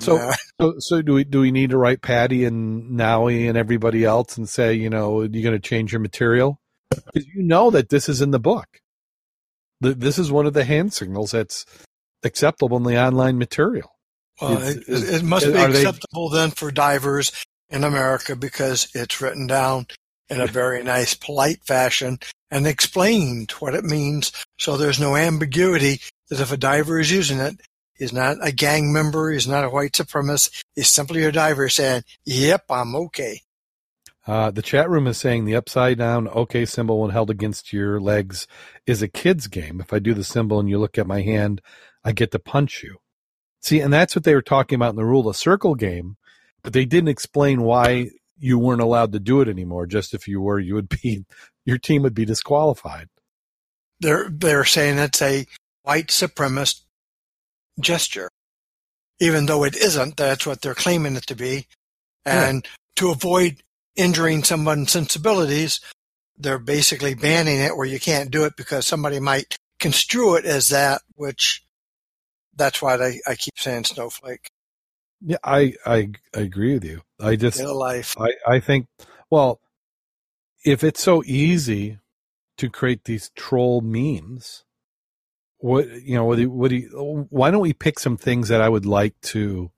[0.00, 4.04] so, so so do we do we need to write PADI and NAUI and everybody
[4.04, 7.88] else and say you know you're going to change your material because you know that
[7.88, 8.80] this is in the book.
[9.80, 11.64] The, this is one of the hand signals that's
[12.22, 13.90] acceptable in the online material.
[14.40, 16.38] Well, it, it, must be acceptable they...
[16.38, 17.32] then for divers
[17.68, 19.86] in America because it's written down
[20.28, 22.18] in a very nice, polite fashion
[22.50, 24.32] and explained what it means.
[24.62, 25.98] So there's no ambiguity
[26.30, 27.60] that if a diver is using it,
[27.94, 32.04] he's not a gang member, he's not a white supremacist, he's simply a diver saying,
[32.24, 33.40] yep, I'm okay.
[34.24, 37.98] Uh, the chat room is saying the upside down OK symbol when held against your
[37.98, 38.46] legs
[38.86, 39.80] is a kid's game.
[39.80, 41.60] If I do the symbol and you look at my hand,
[42.04, 42.98] I get to punch you.
[43.62, 46.18] See, and that's what they were talking about in the rule of circle game,
[46.62, 49.86] but they didn't explain why you weren't allowed to do it anymore.
[49.86, 51.24] Just if you were, you would be,
[51.64, 53.08] your team would be disqualified.
[54.02, 55.46] They're they're saying it's a
[55.82, 56.82] white supremacist
[57.80, 58.28] gesture,
[59.20, 60.16] even though it isn't.
[60.16, 61.66] That's what they're claiming it to be,
[62.24, 62.70] and yeah.
[62.96, 63.62] to avoid
[63.94, 65.80] injuring someone's sensibilities,
[66.36, 70.68] they're basically banning it where you can't do it because somebody might construe it as
[70.68, 71.64] that, which
[72.56, 74.50] that's why I, I keep saying snowflake.
[75.20, 77.02] Yeah, I, I I agree with you.
[77.20, 78.16] I just in life.
[78.18, 78.86] I, I think
[79.30, 79.60] well,
[80.64, 81.98] if it's so easy
[82.62, 84.64] to create these troll memes,
[85.58, 88.60] what you know, what do, what do you, why don't we pick some things that
[88.60, 89.72] I would like to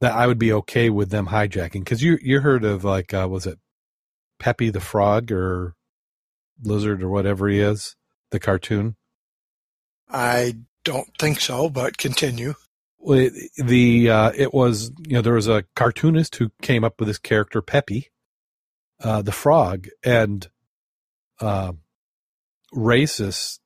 [0.00, 3.28] that I would be okay with them hijacking because you you heard of like uh,
[3.30, 3.60] was it
[4.40, 5.76] Peppy the Frog or
[6.60, 7.94] Lizard or whatever he is
[8.32, 8.96] the cartoon.
[10.08, 12.54] I don't think so, but continue.
[12.98, 16.98] Well, it, the uh, it was you know there was a cartoonist who came up
[16.98, 18.10] with this character Peppy,
[19.00, 20.48] uh, the frog, and
[21.40, 21.72] uh,
[22.74, 23.58] racist.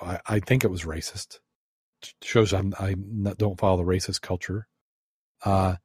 [0.00, 1.38] I, I think it was racist.
[2.22, 2.94] Shows I'm I
[3.36, 4.66] don't follow the racist culture.
[5.44, 5.76] Uh,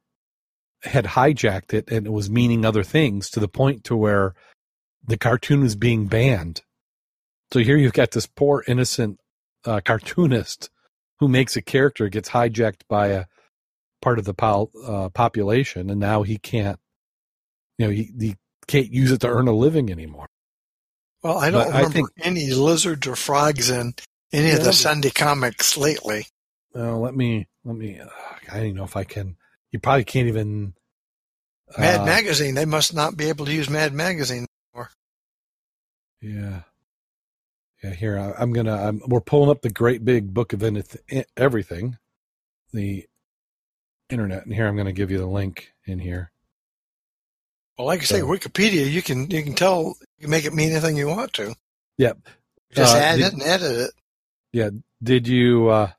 [0.84, 4.34] had hijacked it and it was meaning other things to the point to where
[5.04, 6.62] the cartoon was being banned.
[7.52, 9.18] So here you've got this poor innocent
[9.64, 10.70] uh, cartoonist
[11.18, 13.24] who makes a character gets hijacked by a
[14.00, 16.78] part of the pol- uh, population, and now he can't,
[17.78, 18.36] you know, he, he
[18.66, 20.28] can't use it to earn a living anymore.
[21.22, 23.94] Well, I don't but remember I think, any lizards or frogs in
[24.32, 26.26] any yeah, of the Sunday comics lately.
[26.74, 27.98] Well, let me let me.
[27.98, 28.06] Uh,
[28.50, 29.36] I don't know if I can.
[29.72, 30.74] You probably can't even.
[31.76, 32.54] Mad uh, Magazine.
[32.54, 34.90] They must not be able to use Mad Magazine anymore.
[36.20, 36.62] Yeah.
[37.82, 38.74] Yeah, here I, am gonna.
[38.74, 40.64] I'm, we're pulling up the great big book of
[41.36, 41.98] everything,
[42.72, 43.06] the
[44.10, 46.32] internet, and here I'm gonna give you the link in here.
[47.78, 50.52] Well, like I so, say, Wikipedia, you can you can tell you can make it
[50.52, 51.54] mean anything you want to.
[51.98, 52.18] Yep.
[52.72, 53.90] Just uh, add did, it and edit it.
[54.52, 54.70] Yeah.
[55.02, 55.68] Did you?
[55.68, 55.90] uh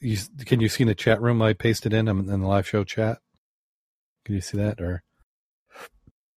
[0.00, 2.84] you can you see in the chat room I pasted in in the live show
[2.84, 3.18] chat?
[4.24, 5.02] Can you see that or?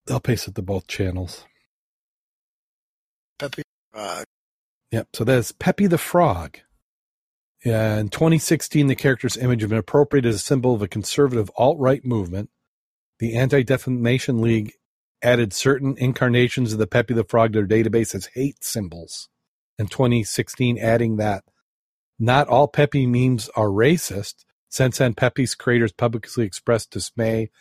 [0.09, 1.45] I'll paste it to both channels.
[3.39, 4.25] Pepe Frog.
[4.91, 5.07] Yep.
[5.13, 6.59] So that's Pepe the Frog.
[7.65, 11.51] Yeah, in 2016, the character's image had been appropriated as a symbol of a conservative
[11.57, 12.49] alt right movement.
[13.19, 14.73] The Anti Defamation League
[15.21, 19.29] added certain incarnations of the Pepe the Frog to their database as hate symbols.
[19.79, 21.43] In 2016, adding that
[22.19, 24.45] not all Pepe memes are racist.
[24.69, 27.51] Since then, Pepe's creators publicly expressed dismay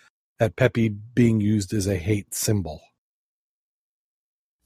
[0.41, 2.81] at Pepe being used as a hate symbol.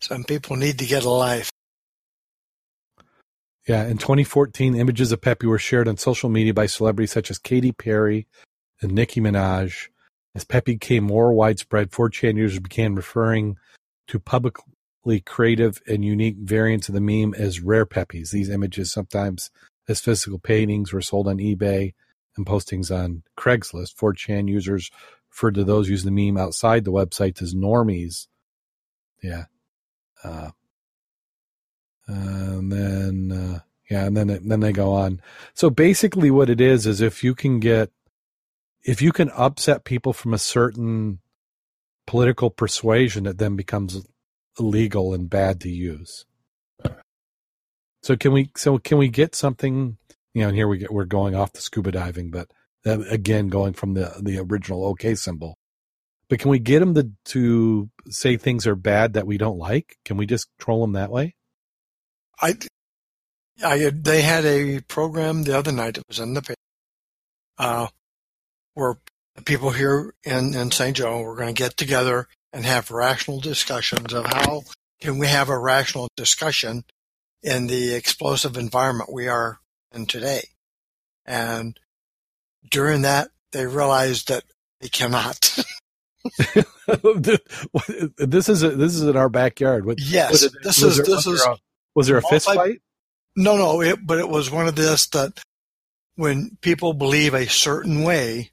[0.00, 1.50] Some people need to get a life.
[3.68, 7.38] Yeah, in 2014, images of Pepe were shared on social media by celebrities such as
[7.38, 8.26] Katy Perry
[8.80, 9.88] and Nicki Minaj.
[10.34, 13.56] As Pepe became more widespread, 4chan users began referring
[14.06, 18.30] to publicly creative and unique variants of the meme as rare Pepes.
[18.30, 19.50] These images, sometimes
[19.88, 21.94] as physical paintings, were sold on eBay
[22.36, 23.96] and postings on Craigslist.
[23.96, 24.90] 4chan users
[25.30, 28.28] referred to those using the meme outside the website as normies.
[29.22, 29.44] Yeah,
[30.24, 30.50] uh,
[32.06, 35.20] and then uh, yeah, and then then they go on.
[35.54, 37.90] So basically, what it is is if you can get
[38.84, 41.20] if you can upset people from a certain
[42.06, 44.06] political persuasion, it then becomes
[44.58, 46.24] illegal and bad to use.
[48.02, 48.50] So can we?
[48.56, 49.98] So can we get something?
[50.32, 52.50] You know, and here we get we're going off the scuba diving, but
[52.84, 55.58] again, going from the the original OK symbol.
[56.30, 59.98] But can we get them to, to say things are bad that we don't like?
[60.04, 61.34] Can we just troll them that way?
[62.40, 62.56] I,
[63.64, 65.98] I, they had a program the other night.
[65.98, 66.54] It was in the paper,
[67.58, 67.88] uh,
[68.80, 68.96] where
[69.44, 70.96] people here in, in St.
[70.96, 74.62] Joe were going to get together and have rational discussions of how
[75.00, 76.84] can we have a rational discussion
[77.42, 79.60] in the explosive environment we are
[79.92, 80.48] in today.
[81.26, 81.78] And
[82.70, 84.44] during that, they realized that
[84.80, 85.58] they cannot.
[88.18, 89.86] this is a, this is in our backyard.
[89.86, 91.42] What, yes, what this is there, this is.
[91.42, 91.56] A,
[91.94, 92.80] was there a fist fight?
[93.36, 95.40] No, no, it, but it was one of this that
[96.16, 98.50] when people believe a certain way,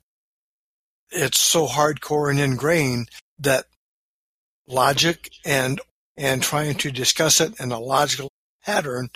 [1.11, 3.65] it's so hardcore and ingrained that
[4.67, 5.79] logic and
[6.17, 8.29] and trying to discuss it in a logical
[8.65, 9.09] pattern,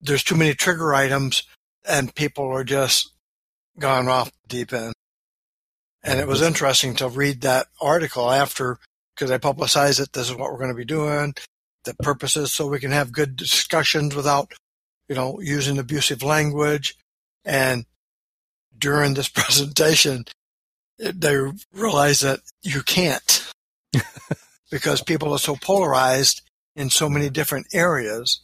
[0.00, 1.42] there's too many trigger items,
[1.88, 3.10] and people are just
[3.78, 4.92] gone off the deep end.
[6.02, 6.48] And it was mm-hmm.
[6.48, 8.78] interesting to read that article after
[9.14, 10.12] because I publicized it.
[10.12, 11.34] This is what we're going to be doing.
[11.84, 14.52] The purposes so we can have good discussions without,
[15.08, 16.96] you know, using abusive language.
[17.44, 17.86] And
[18.76, 20.24] during this presentation,
[21.02, 21.36] they
[21.72, 23.50] realize that you can't
[24.70, 26.42] because people are so polarized
[26.76, 28.40] in so many different areas.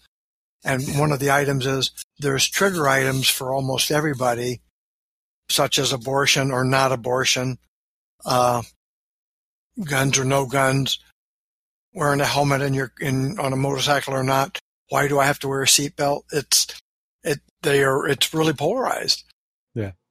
[0.65, 4.61] And one of the items is there's trigger items for almost everybody
[5.49, 7.59] such as abortion or not abortion,
[8.27, 8.63] uh,
[9.83, 10.99] guns or no guns,
[11.95, 14.59] wearing a helmet in your in on a motorcycle or not.
[14.91, 16.23] Why do I have to wear a seatbelt?
[16.33, 16.67] It's
[17.23, 19.25] it they are it's really polarized.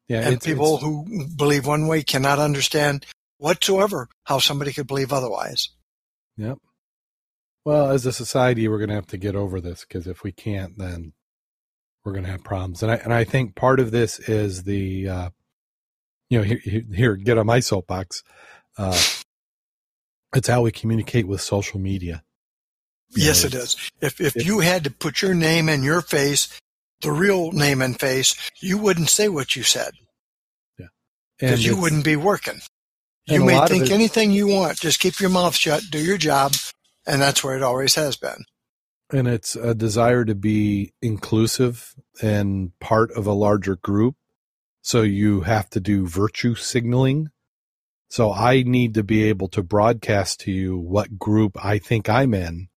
[0.07, 0.21] Yeah.
[0.21, 3.05] And it's, people it's, who believe one way cannot understand
[3.37, 5.69] whatsoever how somebody could believe otherwise.
[6.37, 6.59] Yep.
[7.65, 10.31] Well, as a society, we're going to have to get over this because if we
[10.31, 11.13] can't, then
[12.05, 12.81] we're going to have problems.
[12.81, 15.29] And I and I think part of this is the uh,
[16.29, 18.23] you know, here, here get on my soapbox.
[18.77, 19.01] Uh,
[20.35, 22.23] it's how we communicate with social media.
[23.09, 23.91] You yes, know, it is.
[24.01, 26.47] If if you had to put your name and your face,
[27.01, 29.91] the real name and face, you wouldn't say what you said.
[30.77, 30.87] Yeah,
[31.39, 32.59] because you wouldn't be working.
[33.27, 34.79] You may think it, anything you want.
[34.79, 36.53] Just keep your mouth shut, do your job,
[37.05, 38.45] and that's where it always has been.
[39.11, 44.15] And it's a desire to be inclusive and part of a larger group.
[44.81, 47.29] So you have to do virtue signaling.
[48.09, 52.33] So I need to be able to broadcast to you what group I think I'm
[52.33, 52.69] in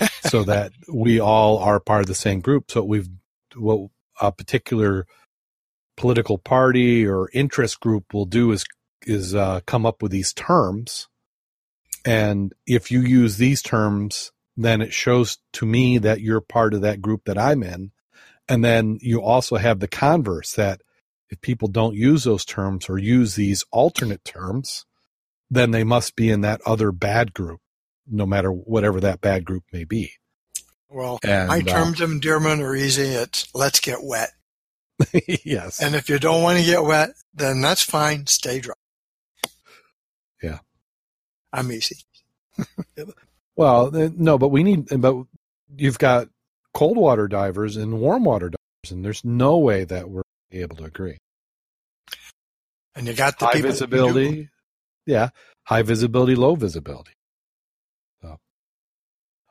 [0.22, 2.70] so that we all are part of the same group.
[2.70, 3.08] So we've,
[3.56, 3.90] what
[4.20, 5.06] a particular
[5.96, 8.64] political party or interest group will do is
[9.06, 11.08] is uh, come up with these terms,
[12.04, 16.80] and if you use these terms, then it shows to me that you're part of
[16.80, 17.92] that group that I'm in,
[18.48, 20.80] and then you also have the converse that
[21.30, 24.84] if people don't use those terms or use these alternate terms,
[25.50, 27.60] then they must be in that other bad group,
[28.06, 30.12] no matter whatever that bad group may be.
[30.88, 33.02] Well, and, my uh, terms uh, of endearment are easy.
[33.02, 34.30] It's let's get wet.
[35.44, 35.82] yes.
[35.82, 38.26] And if you don't want to get wet, then that's fine.
[38.26, 38.74] Stay dry.
[40.42, 40.58] Yeah.
[41.52, 41.96] I'm easy.
[43.56, 45.16] well, no, but we need, but
[45.76, 46.28] you've got
[46.72, 50.22] cold water divers and warm water divers, and there's no way that we're
[50.52, 51.18] able to agree.
[52.94, 54.48] And you got the high visibility.
[55.04, 55.30] Yeah.
[55.64, 57.12] High visibility, low visibility.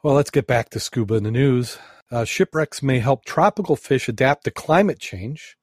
[0.05, 1.79] Well, let's get back to scuba in the news.
[2.11, 5.57] Uh, shipwrecks may help tropical fish adapt to climate change.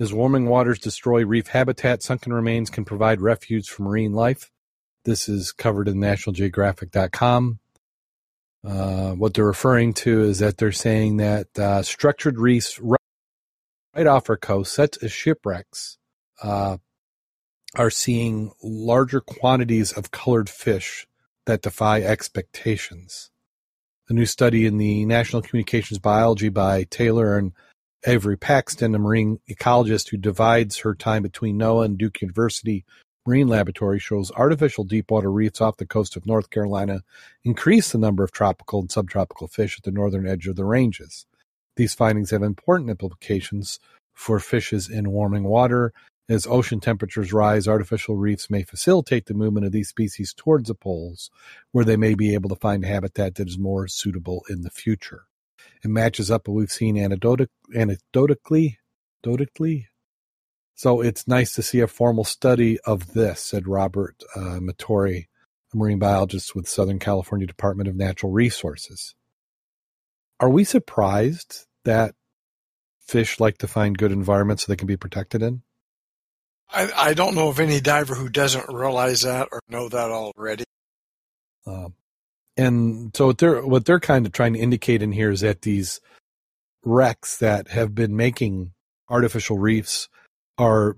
[0.00, 4.50] As warming waters destroy reef habitat, sunken remains can provide refuge for marine life.
[5.04, 7.60] This is covered in nationalgeographic.com.
[8.66, 12.98] Uh, what they're referring to is that they're saying that uh, structured reefs right,
[13.94, 15.98] right, off our coast, such as shipwrecks,
[16.42, 16.78] uh,
[17.76, 21.06] are seeing larger quantities of colored fish
[21.46, 23.30] that defy expectations.
[24.08, 27.52] A new study in the National Communications Biology by Taylor and
[28.06, 32.84] Avery Paxton, a marine ecologist who divides her time between NOAA and Duke University
[33.26, 37.02] Marine Laboratory shows artificial deepwater reefs off the coast of North Carolina
[37.42, 41.24] increase the number of tropical and subtropical fish at the northern edge of the ranges.
[41.76, 43.80] These findings have important implications
[44.12, 45.94] for fishes in warming water.
[46.26, 50.74] As ocean temperatures rise, artificial reefs may facilitate the movement of these species towards the
[50.74, 51.30] poles,
[51.72, 55.26] where they may be able to find habitat that is more suitable in the future.
[55.82, 57.50] It matches up what we've seen anecdotic,
[60.74, 65.26] so it's nice to see a formal study of this, said Robert uh, Martore,
[65.72, 69.14] a marine biologist with Southern California Department of Natural Resources.
[70.40, 72.14] Are we surprised that
[73.00, 75.62] fish like to find good environments so they can be protected in?
[76.70, 80.64] I, I don't know of any diver who doesn't realize that or know that already.
[81.66, 81.94] Um,
[82.56, 85.62] and so what they're what they're kind of trying to indicate in here is that
[85.62, 86.00] these
[86.84, 88.72] wrecks that have been making
[89.08, 90.08] artificial reefs
[90.58, 90.96] are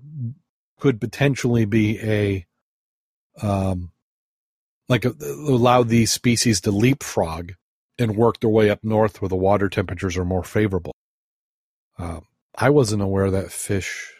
[0.79, 2.45] could potentially be a
[3.41, 3.91] um
[4.89, 7.53] like a, allow these species to leapfrog
[7.97, 10.93] and work their way up north where the water temperatures are more favorable.
[11.97, 12.21] Uh,
[12.55, 14.13] I wasn't aware that fish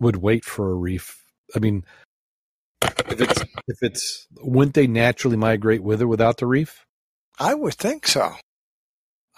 [0.00, 1.22] would wait for a reef.
[1.54, 1.84] I mean,
[2.82, 6.84] if it's if it's wouldn't they naturally migrate with or without the reef?
[7.38, 8.32] I would think so.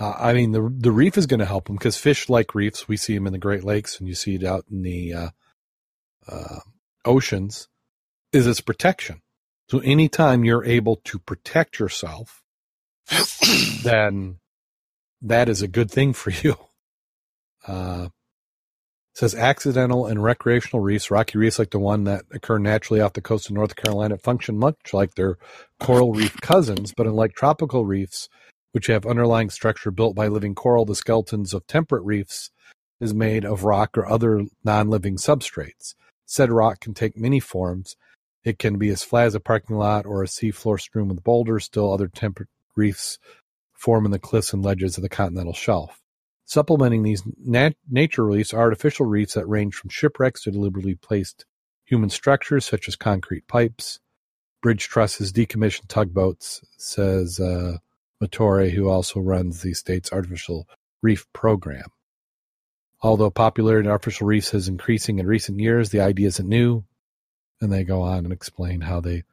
[0.00, 2.88] Uh, I mean, the the reef is going to help them because fish like reefs.
[2.88, 5.30] We see them in the Great Lakes, and you see it out in the uh,
[6.28, 6.60] uh,
[7.04, 7.68] oceans.
[8.32, 9.22] Is its protection.
[9.70, 12.42] So anytime you're able to protect yourself,
[13.82, 14.38] then
[15.22, 16.56] that is a good thing for you.
[17.66, 18.08] Uh,
[19.18, 23.20] says accidental and recreational reefs, rocky reefs like the one that occur naturally off the
[23.20, 25.36] coast of North Carolina, function much like their
[25.80, 28.28] coral reef cousins, but unlike tropical reefs,
[28.70, 32.52] which have underlying structure built by living coral, the skeletons of temperate reefs
[33.00, 35.96] is made of rock or other non-living substrates.
[36.24, 37.96] Said rock can take many forms.
[38.44, 41.64] It can be as flat as a parking lot or a seafloor strewn with boulders.
[41.64, 43.18] Still, other temperate reefs
[43.72, 46.00] form in the cliffs and ledges of the continental shelf.
[46.48, 51.44] Supplementing these nat- nature reefs are artificial reefs that range from shipwrecks to deliberately placed
[51.84, 54.00] human structures such as concrete pipes,
[54.62, 57.76] bridge trusses, decommissioned tugboats, says uh,
[58.22, 60.66] Martore, who also runs the state's artificial
[61.02, 61.90] reef program.
[63.02, 66.82] Although popularity in artificial reefs is increasing in recent years, the idea isn't new.
[67.60, 69.24] And they go on and explain how they,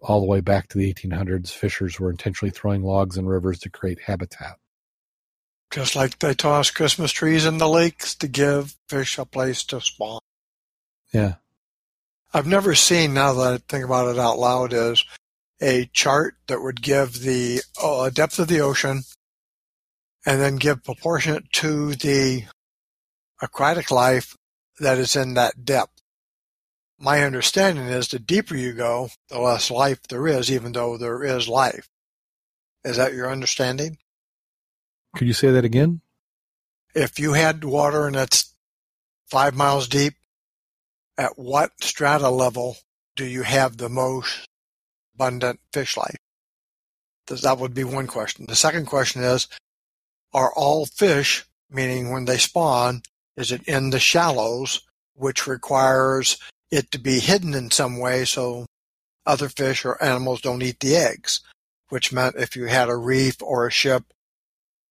[0.00, 3.70] all the way back to the 1800s, fishers were intentionally throwing logs in rivers to
[3.70, 4.56] create habitat.
[5.70, 9.80] Just like they toss Christmas trees in the lakes to give fish a place to
[9.80, 10.20] spawn.
[11.12, 11.34] Yeah.
[12.32, 15.04] I've never seen, now that I think about it out loud, is
[15.60, 19.02] a chart that would give the uh, depth of the ocean
[20.24, 22.44] and then give proportionate to the
[23.40, 24.36] aquatic life
[24.80, 26.02] that is in that depth.
[26.98, 31.22] My understanding is the deeper you go, the less life there is, even though there
[31.22, 31.88] is life.
[32.84, 33.98] Is that your understanding?
[35.16, 36.02] Could you say that again?
[36.94, 38.54] If you had water and it's
[39.26, 40.14] five miles deep,
[41.16, 42.76] at what strata level
[43.16, 44.46] do you have the most
[45.14, 46.18] abundant fish life?
[47.28, 48.44] That would be one question.
[48.46, 49.48] The second question is,
[50.34, 53.00] are all fish, meaning when they spawn,
[53.38, 54.82] is it in the shallows,
[55.14, 56.36] which requires
[56.70, 58.66] it to be hidden in some way so
[59.24, 61.40] other fish or animals don't eat the eggs,
[61.88, 64.04] which meant if you had a reef or a ship,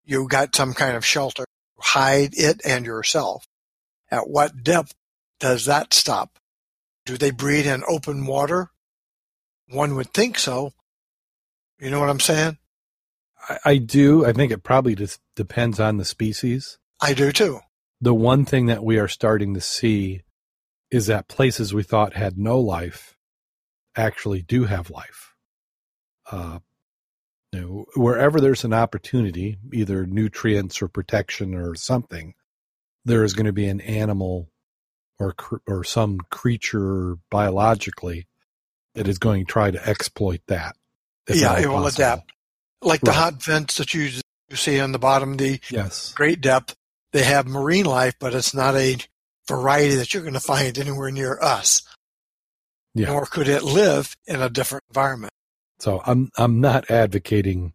[0.06, 1.45] you got some kind of shelter,
[1.78, 3.45] hide it and yourself.
[4.10, 4.93] At what depth
[5.39, 6.38] does that stop?
[7.06, 8.70] Do they breed in open water?
[9.70, 10.74] One would think so.
[11.80, 12.58] You know what I'm saying?
[13.49, 14.26] I, I do.
[14.26, 16.78] I think it probably just depends on the species.
[17.01, 17.60] I do too.
[17.99, 20.22] The one thing that we are starting to see
[20.91, 23.16] is that places we thought had no life
[23.95, 25.34] actually do have life.
[26.32, 26.60] Uh,
[27.56, 32.34] you know, wherever there's an opportunity, either nutrients or protection or something,
[33.06, 34.49] there is going to be an animal
[35.20, 35.34] or
[35.66, 38.28] or some creature biologically
[38.95, 40.76] that is going to try to exploit that.
[41.30, 42.32] Yeah, it will adapt.
[42.82, 43.06] Like right.
[43.06, 44.10] the hot vents that you
[44.49, 46.14] you see on the bottom, the yes.
[46.14, 46.76] great depth,
[47.14, 48.97] they have marine life, but it's not a
[49.47, 51.84] variety that you're going to find anywhere near us.
[52.93, 53.08] Yeah.
[53.08, 55.34] Nor could it live in a different environment.
[55.86, 57.74] So I'm I'm not advocating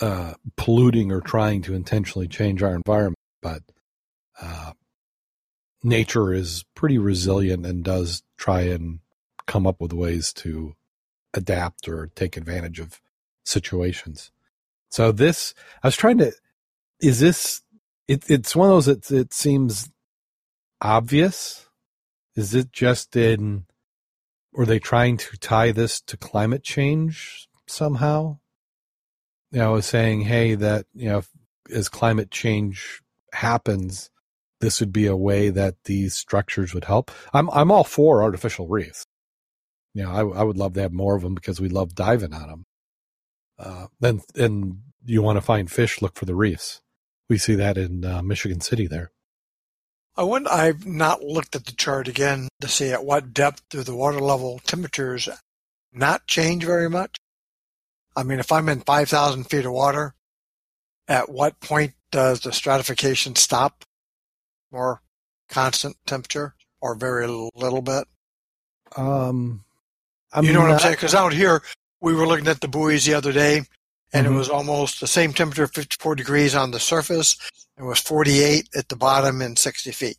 [0.00, 3.62] uh, polluting or trying to intentionally change our environment, but
[4.40, 4.72] uh,
[5.84, 8.98] nature is pretty resilient and does try and
[9.46, 10.74] come up with ways to
[11.32, 13.00] adapt or take advantage of
[13.44, 14.32] situations.
[14.90, 16.32] So this, I was trying to,
[17.00, 17.62] is this,
[18.08, 19.92] it, it's one of those that it seems
[20.80, 21.68] obvious?
[22.34, 23.66] Is it just in,
[24.52, 28.38] were they trying to tie this to climate change somehow?
[29.50, 31.22] You know, I was saying, hey, that, you know,
[31.72, 34.10] as climate change happens,
[34.60, 37.10] this would be a way that these structures would help.
[37.32, 39.06] I'm, I'm all for artificial reefs.
[39.94, 42.32] You know, I, I would love to have more of them because we love diving
[42.32, 42.66] on them.
[43.58, 46.80] Uh, then, and you want to find fish, look for the reefs.
[47.28, 49.11] We see that in uh, Michigan City there.
[50.16, 53.82] I wouldn't, I've not looked at the chart again to see at what depth do
[53.82, 55.28] the water level temperatures
[55.92, 57.16] not change very much.
[58.14, 60.14] I mean, if I'm in 5,000 feet of water,
[61.08, 63.84] at what point does the stratification stop?
[64.70, 65.00] More
[65.48, 68.04] constant temperature or very little bit?
[68.96, 69.64] Um,
[70.32, 70.94] I'm you know what not, I'm saying?
[70.94, 71.62] Because out here,
[72.00, 73.62] we were looking at the buoys the other day,
[74.12, 74.34] and mm-hmm.
[74.34, 77.36] it was almost the same temperature, 54 degrees on the surface.
[77.78, 80.18] It was 48 at the bottom and 60 feet.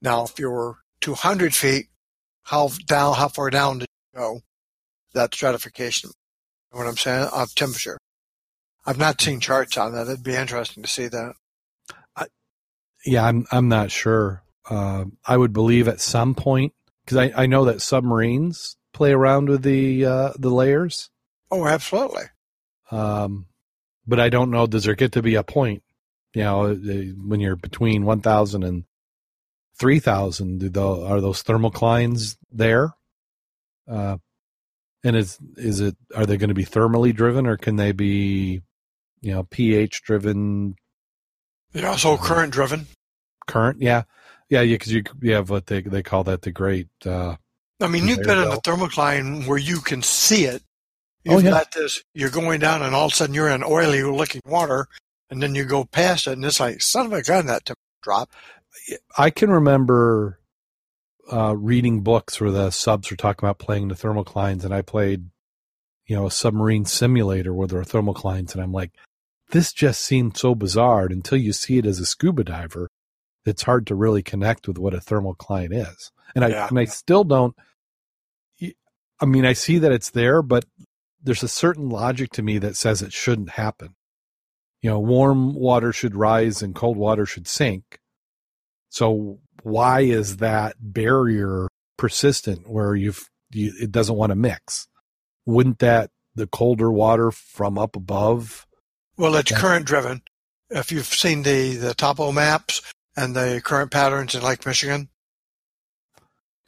[0.00, 1.86] Now, if you were 200 feet,
[2.42, 4.40] how down, how far down did you go?
[5.14, 6.10] That stratification.
[6.10, 7.28] You know what I'm saying?
[7.32, 7.98] Of temperature.
[8.84, 10.08] I've not seen charts on that.
[10.08, 11.34] It'd be interesting to see that.
[12.16, 12.26] I,
[13.06, 14.42] yeah, I'm I'm not sure.
[14.68, 16.72] Uh, I would believe at some point
[17.04, 21.10] because I, I know that submarines play around with the uh, the layers.
[21.50, 22.24] Oh, absolutely.
[22.92, 23.46] Um,
[24.06, 24.66] but I don't know.
[24.66, 25.82] Does there get to be a point?
[26.34, 28.84] You know, when you're between one thousand and
[29.78, 32.92] three thousand, do the, are those thermoclines there?
[33.88, 34.18] Uh,
[35.04, 38.62] and is is it are they going to be thermally driven or can they be,
[39.20, 40.76] you know, pH driven?
[41.72, 42.86] Yeah, so current driven.
[43.46, 44.02] Current, yeah,
[44.48, 47.36] yeah, yeah, because you you have what they they call that the great uh,
[47.82, 50.62] I mean, you've been in a thermocline where you can see it.
[51.26, 51.50] Oh, you've oh, yeah.
[51.50, 54.86] got this, you're going down and all of a sudden you're in oily looking water
[55.30, 57.70] and then you go past it and it's like, son of a gun, that
[58.02, 58.30] drop.
[59.16, 60.40] I can remember
[61.32, 65.26] uh, reading books where the subs were talking about playing the thermoclines and I played,
[66.06, 68.92] you know, a submarine simulator where there are thermoclines and I'm like,
[69.50, 72.88] this just seemed so bizarre until you see it as a scuba diver.
[73.44, 76.10] It's hard to really connect with what a thermocline is.
[76.34, 76.68] And I, yeah.
[76.68, 77.54] and I still don't,
[79.20, 80.64] I mean, I see that it's there, but
[81.22, 83.94] there's a certain logic to me that says it shouldn't happen.
[84.80, 88.00] You know, warm water should rise and cold water should sink.
[88.88, 94.88] So why is that barrier persistent where you've you, it doesn't want to mix?
[95.46, 98.66] Wouldn't that the colder water from up above?
[99.16, 100.22] Well, it's current driven.
[100.70, 102.82] If you've seen the the topo maps
[103.16, 105.10] and the current patterns in Lake Michigan,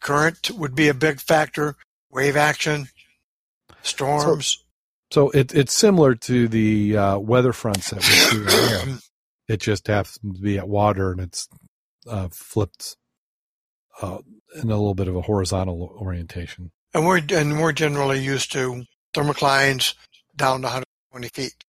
[0.01, 1.77] current would be a big factor.
[2.11, 2.89] Wave action,
[3.85, 4.65] storms.
[5.11, 8.99] So it, it's similar to the uh, weather fronts that we see here.
[9.47, 11.49] It just happens to be at water and it's
[12.09, 12.97] uh, flipped
[14.01, 14.21] uh,
[14.55, 16.71] in a little bit of a horizontal orientation.
[16.95, 19.95] And we're and we're generally used to thermoclines
[20.35, 21.65] down to 120 feet.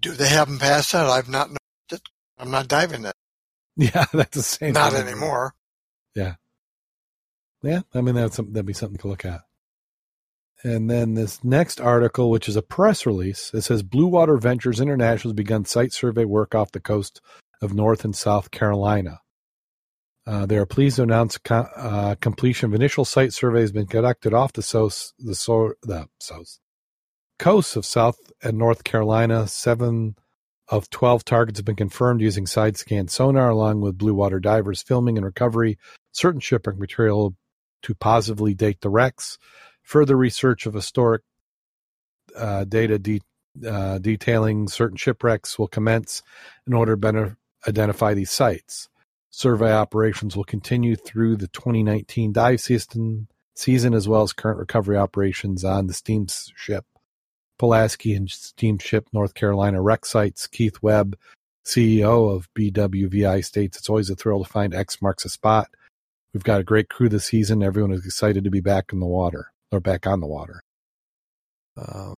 [0.00, 1.06] Do they have them past that?
[1.06, 2.02] I've not noticed it.
[2.38, 3.14] I'm not diving that.
[3.76, 4.72] Yeah, that's the same.
[4.72, 5.06] Not thing.
[5.06, 5.54] anymore.
[6.16, 6.34] Yeah,
[7.62, 7.82] yeah.
[7.94, 9.42] I mean that's that'd be something to look at.
[10.62, 14.80] And then this next article, which is a press release, it says Blue Water Ventures
[14.80, 17.20] International has begun site survey work off the coast
[17.62, 19.20] of North and South Carolina.
[20.26, 23.86] Uh, they are pleased to announce co- uh, completion of initial site survey has been
[23.86, 26.58] conducted off the south, the, so, the south
[27.38, 29.48] coasts of South and North Carolina.
[29.48, 30.14] Seven
[30.68, 34.82] of 12 targets have been confirmed using side scan sonar, along with blue water divers
[34.82, 35.78] filming and recovery
[36.12, 37.34] certain shipwreck material
[37.82, 39.38] to positively date the wrecks.
[39.90, 41.22] Further research of historic
[42.36, 43.20] uh, data de-
[43.66, 46.22] uh, detailing certain shipwrecks will commence
[46.64, 47.36] in order to better
[47.66, 48.88] identify these sites.
[49.30, 53.26] Survey operations will continue through the 2019 dive season,
[53.56, 56.84] season as well as current recovery operations on the steamship
[57.58, 60.46] Pulaski and steamship North Carolina wreck sites.
[60.46, 61.18] Keith Webb,
[61.64, 65.68] CEO of BWVI, states it's always a thrill to find X marks a spot.
[66.32, 67.60] We've got a great crew this season.
[67.60, 70.60] Everyone is excited to be back in the water or back on the water.
[71.76, 72.14] Uh,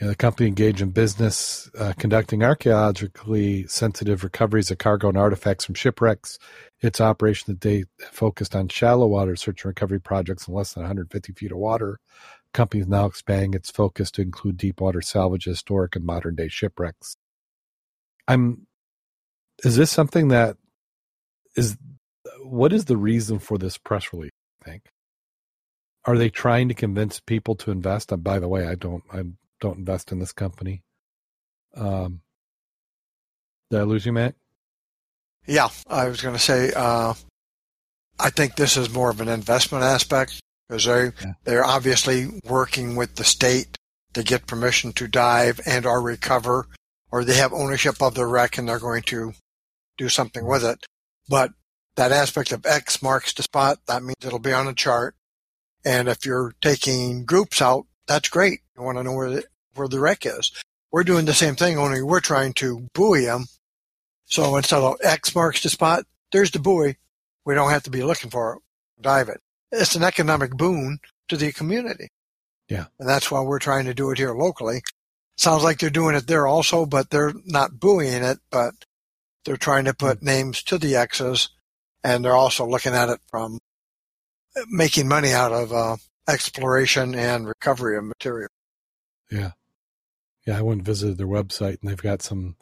[0.00, 5.64] yeah, the company engaged in business uh, conducting archaeologically sensitive recoveries of cargo and artifacts
[5.64, 6.38] from shipwrecks.
[6.80, 10.84] Its operation to date focused on shallow water search and recovery projects in less than
[10.84, 11.98] 150 feet of water.
[12.52, 16.36] The company is now expanding its focus to include deep water salvage, historic, and modern
[16.36, 17.16] day shipwrecks.
[18.28, 18.66] I'm.
[19.64, 20.56] Is this something that
[21.56, 21.76] is?
[22.42, 24.30] What is the reason for this press release?
[24.64, 24.82] I think.
[26.08, 28.10] Are they trying to convince people to invest?
[28.12, 29.04] And by the way, I don't.
[29.12, 29.24] I
[29.60, 30.82] don't invest in this company.
[31.76, 32.22] Um,
[33.70, 34.34] did I lose you, Matt?
[35.46, 37.12] Yeah, I was going to say, uh,
[38.18, 41.32] I think this is more of an investment aspect because they Yeah.
[41.44, 43.76] they're obviously working with the state
[44.14, 46.68] to get permission to dive and or recover,
[47.10, 49.34] or they have ownership of the wreck and they're going to
[49.98, 50.86] do something with it.
[51.28, 51.52] But
[51.96, 55.14] that aspect of X marks the spot, that means it'll be on a chart.
[55.84, 58.60] And if you're taking groups out, that's great.
[58.76, 60.52] You want to know where the, where the wreck is.
[60.90, 63.44] We're doing the same thing, only we're trying to buoy them.
[64.24, 66.96] So instead of X marks the spot, there's the buoy.
[67.44, 69.40] We don't have to be looking for it, dive it.
[69.70, 70.98] It's an economic boon
[71.28, 72.08] to the community.
[72.68, 72.86] Yeah.
[72.98, 74.82] And that's why we're trying to do it here locally.
[75.36, 78.74] Sounds like they're doing it there also, but they're not buoying it, but
[79.44, 80.26] they're trying to put hmm.
[80.26, 81.50] names to the X's
[82.04, 83.58] and they're also looking at it from
[84.68, 85.96] making money out of uh,
[86.28, 88.48] exploration and recovery of material.
[89.30, 89.52] Yeah.
[90.46, 92.56] Yeah, I went and visited their website and they've got some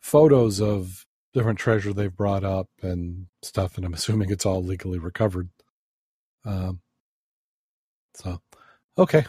[0.00, 4.98] photos of different treasure they've brought up and stuff, and I'm assuming it's all legally
[4.98, 5.48] recovered.
[6.44, 6.80] Um,
[8.14, 8.40] so,
[8.98, 9.24] okay.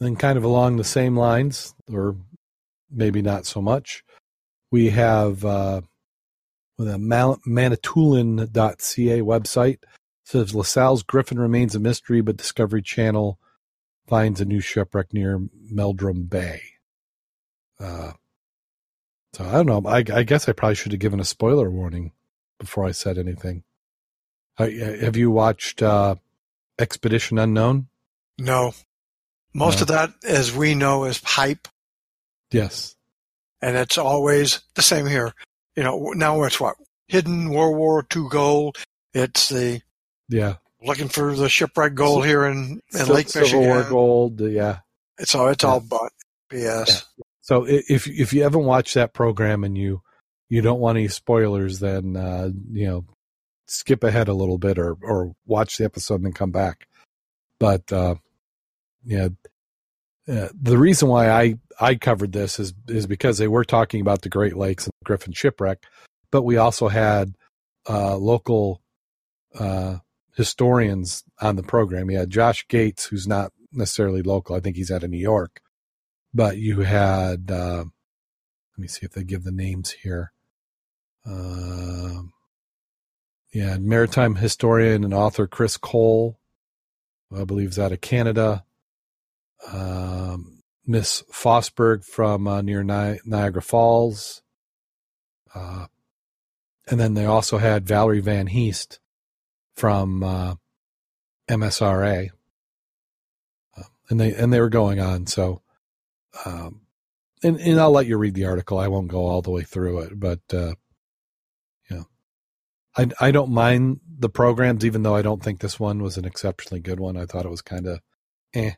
[0.00, 2.16] Then, kind of along the same lines, or
[2.90, 4.02] maybe not so much,
[4.70, 5.82] we have uh,
[6.78, 9.78] Mal- Manitoulin.ca website
[10.24, 13.38] says LaSalle's Griffon remains a mystery, but Discovery Channel
[14.06, 16.62] finds a new shipwreck near Meldrum Bay.
[17.80, 18.12] Uh,
[19.34, 19.82] so I don't know.
[19.90, 22.12] I, I guess I probably should have given a spoiler warning
[22.58, 23.64] before I said anything.
[24.58, 26.16] Uh, have you watched uh,
[26.78, 27.88] Expedition Unknown?
[28.38, 28.74] No.
[29.54, 29.82] Most No.
[29.82, 31.68] of that, as we know, is hype,
[32.50, 32.94] Yes.
[33.60, 35.32] and it's always the same here.
[35.76, 36.76] You know, now it's what?
[37.08, 38.76] Hidden World War II gold.
[39.14, 39.80] It's the
[40.32, 40.56] Yeah.
[40.84, 43.68] looking for the shipwreck gold here in, in Lake Civil Michigan.
[43.68, 44.40] War Gold.
[44.42, 44.78] uh, Yeah.
[45.18, 45.78] It's all Yeah.
[45.88, 46.12] but
[46.50, 47.04] BS.
[47.42, 50.02] So if if you haven't watched that program and you
[50.48, 53.04] you don't want any spoilers, then uh, you know
[53.66, 56.86] skip ahead a little bit or or watch the episode and then come back.
[57.58, 58.16] But uh,
[59.04, 59.28] yeah,
[60.28, 64.22] uh, the reason why I I covered this is is because they were talking about
[64.22, 65.84] the Great Lakes and Griffon shipwreck,
[66.30, 67.34] but we also had
[67.88, 68.80] uh, local
[69.58, 69.98] uh,
[70.34, 72.10] historians on the program.
[72.10, 74.56] You had Josh Gates, who's not necessarily local.
[74.56, 75.60] I think he's out of New York
[76.34, 80.32] but you had uh, let me see if they give the names here
[81.24, 82.32] um
[83.52, 86.38] yeah maritime historian and author cris kohl
[87.36, 88.64] i believe is out of canada
[89.70, 94.42] um, miss fosberg from uh, near Ni- niagara falls
[95.54, 95.86] uh,
[96.88, 98.98] and then they also had valerie van heest
[99.76, 100.54] from uh,
[101.50, 102.30] MSRA,
[103.76, 105.26] uh, and they and they were going on.
[105.26, 105.62] So,
[106.44, 106.82] um,
[107.42, 108.78] and and I'll let you read the article.
[108.78, 110.74] I won't go all the way through it, but uh,
[112.96, 116.24] I I don't mind the programs, even though I don't think this one was an
[116.24, 117.16] exceptionally good one.
[117.16, 118.00] I thought it was kind of
[118.54, 118.72] eh.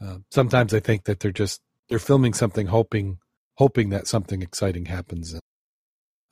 [0.00, 3.18] Uh, sometimes I think that they're just they're filming something, hoping
[3.54, 5.38] hoping that something exciting happens.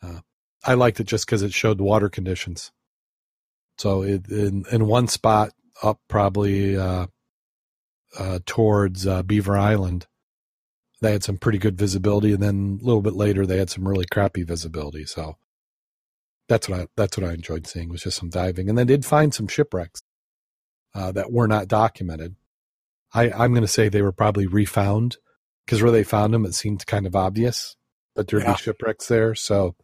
[0.02, 0.20] Uh,
[0.64, 2.72] I liked it just because it showed the water conditions.
[3.78, 5.52] So it, in in one spot
[5.82, 7.06] up probably uh,
[8.18, 10.06] uh, towards uh, Beaver Island,
[11.00, 13.86] they had some pretty good visibility, and then a little bit later they had some
[13.86, 15.04] really crappy visibility.
[15.04, 15.36] So
[16.48, 19.04] that's what I that's what I enjoyed seeing was just some diving, and they did
[19.04, 20.00] find some shipwrecks
[20.94, 22.34] uh, that were not documented.
[23.14, 25.16] I, I'm going to say they were probably refound
[25.64, 27.76] because where they found them, it seemed kind of obvious
[28.16, 28.52] that there'd yeah.
[28.52, 29.34] be shipwrecks there.
[29.34, 29.76] So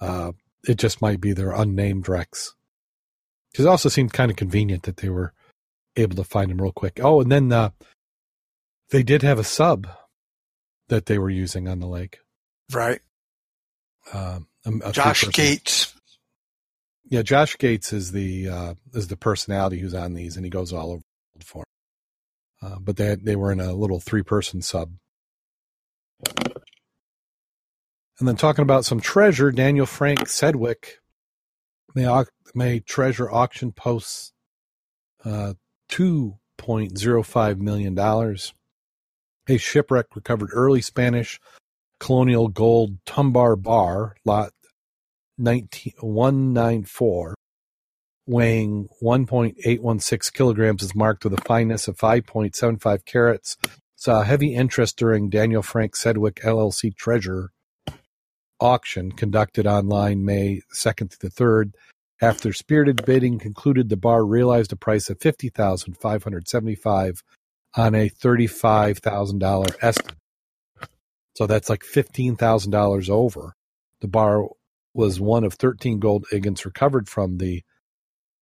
[0.00, 0.32] uh,
[0.66, 2.54] it just might be their unnamed wrecks.
[3.52, 5.32] Because it also seemed kind of convenient that they were
[5.96, 7.00] able to find him real quick.
[7.02, 7.70] Oh, and then uh,
[8.90, 9.86] they did have a sub
[10.88, 12.18] that they were using on the lake.
[12.72, 13.00] Right.
[14.12, 14.48] Um,
[14.92, 15.94] Josh Gates.
[17.04, 20.72] Yeah, Josh Gates is the uh, is the personality who's on these, and he goes
[20.72, 21.02] all over
[21.44, 21.64] for.
[22.62, 24.92] Uh, but they had, they were in a little three person sub.
[28.18, 31.00] And then talking about some treasure, Daniel Frank Sedwick
[31.94, 32.06] may,
[32.54, 34.32] may treasure auction posts
[35.24, 35.54] uh,
[35.90, 37.98] $2.05 million.
[39.48, 41.40] A shipwreck recovered early Spanish
[41.98, 44.52] colonial gold tumbaga bar, lot
[45.36, 47.34] 194,
[48.26, 53.56] weighing 1.816 kilograms, is marked with a fineness of 5.75 carats.
[53.96, 57.52] Saw heavy interest during Daniel Frank Sedwick LLC treasure
[58.60, 61.72] auction conducted online May 2nd to the 3rd.
[62.22, 67.20] After spirited bidding concluded, the bar realized a price of fifty thousand five hundred seventy-five
[67.74, 70.14] on a thirty-five thousand dollar estimate.
[71.34, 73.54] So that's like fifteen thousand dollars over.
[74.00, 74.46] The bar
[74.94, 77.64] was one of thirteen gold ingots recovered from the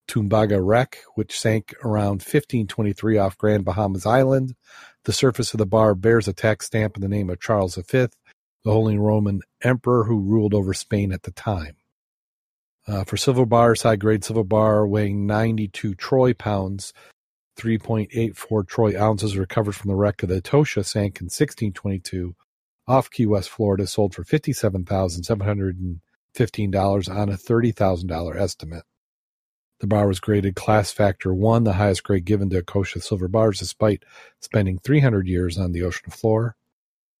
[0.07, 4.53] Tumbaga wreck, which sank around 1523 off Grand Bahamas Island.
[5.05, 7.81] The surface of the bar bears a tax stamp in the name of Charles V,
[7.91, 8.11] the
[8.65, 11.77] Holy Roman Emperor who ruled over Spain at the time.
[12.87, 16.93] Uh, for silver bar, high grade silver bar weighing 92 troy pounds,
[17.57, 22.35] 3.84 troy ounces recovered from the wreck of the Atocha sank in 1622
[22.87, 28.83] off Key West, Florida, sold for $57,715 on a $30,000 estimate.
[29.79, 33.57] The bar was graded class factor 1, the highest grade given to Atocha silver bars,
[33.59, 34.03] despite
[34.39, 36.55] spending 300 years on the ocean floor.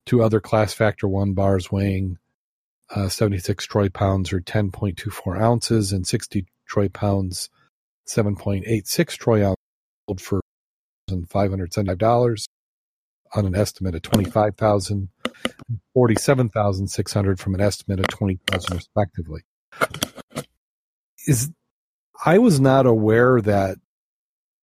[0.05, 2.19] Two other class factor 1 bars weighing
[2.93, 7.49] uh, 76 troy pounds or 10.24 ounces and 60 troy pounds,
[8.07, 9.55] 7.86 troy ounces
[10.07, 10.41] sold for
[11.09, 12.45] $575
[13.33, 15.09] on an estimate of 25,000
[15.93, 19.41] 47,600 from an estimate of 20,000 respectively.
[21.27, 21.51] Is
[22.25, 23.77] I was not aware that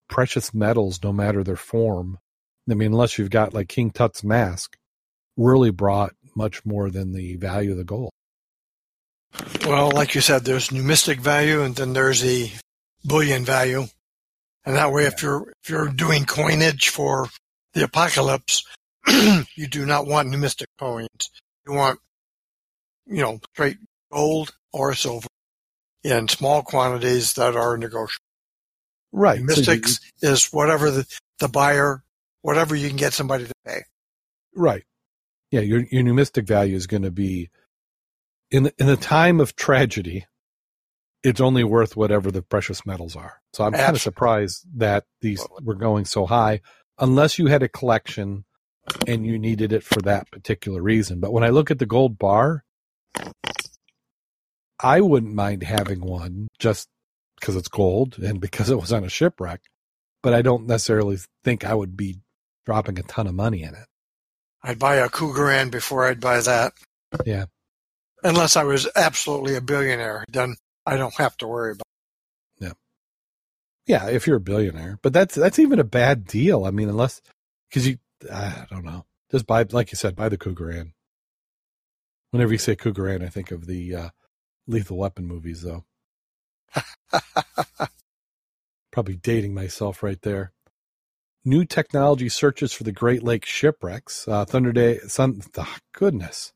[0.09, 2.19] precious metals, no matter their form,
[2.71, 4.77] I mean, unless you've got like King Tut's mask,
[5.37, 8.13] really brought much more than the value of the gold.
[9.67, 12.51] Well, like you said, there's numismatic value and then there's the
[13.05, 13.85] bullion value.
[14.65, 17.29] And that way, if you're, if you're doing coinage for
[17.75, 18.65] the apocalypse,
[19.07, 21.31] you do not want numismatic coins.
[21.67, 21.99] You want,
[23.07, 23.79] you know, straight
[24.13, 25.29] gold or silver
[26.03, 28.25] in small quantities that are negotiable.
[29.13, 29.41] Right.
[29.41, 31.07] Mystics so is whatever the,
[31.39, 32.03] the buyer,
[32.43, 33.81] whatever you can get somebody to pay.
[34.55, 34.85] Right.
[35.51, 35.61] Yeah.
[35.61, 37.49] Your, your numismatic value is going to be
[38.51, 40.27] in the, in the time of tragedy,
[41.23, 43.41] it's only worth whatever the precious metals are.
[43.53, 46.61] So I'm kind of surprised that these were going so high,
[46.99, 48.45] unless you had a collection
[49.07, 51.21] and you needed it for that particular reason.
[51.21, 52.65] But when I look at the gold bar,
[54.81, 56.89] I wouldn't mind having one just
[57.41, 59.61] because it's gold and because it was on a shipwreck.
[60.23, 62.21] But I don't necessarily think I would be
[62.65, 63.87] dropping a ton of money in it.
[64.63, 66.73] I'd buy a Krugerrand before I'd buy that.
[67.25, 67.47] Yeah
[68.23, 70.57] unless I was absolutely a billionaire, then
[70.87, 71.83] I don't have to worry about.
[72.61, 72.77] It.
[73.87, 74.11] Yeah, yeah.
[74.11, 76.65] If you're a billionaire, but that's that's even a bad deal.
[76.65, 77.21] I mean, unless
[77.69, 77.99] because you,
[78.33, 80.93] I don't know, just buy like you said, buy the Krugerrand.
[82.31, 84.09] Whenever you say Krugerrand, I think of the uh,
[84.67, 85.85] Lethal Weapon movies, though.
[88.93, 90.53] Probably dating myself right there.
[91.45, 94.29] New technology searches for the Great Lakes shipwrecks.
[94.29, 95.41] Uh, Thunder Day, Sun.
[95.57, 96.53] Oh, goodness,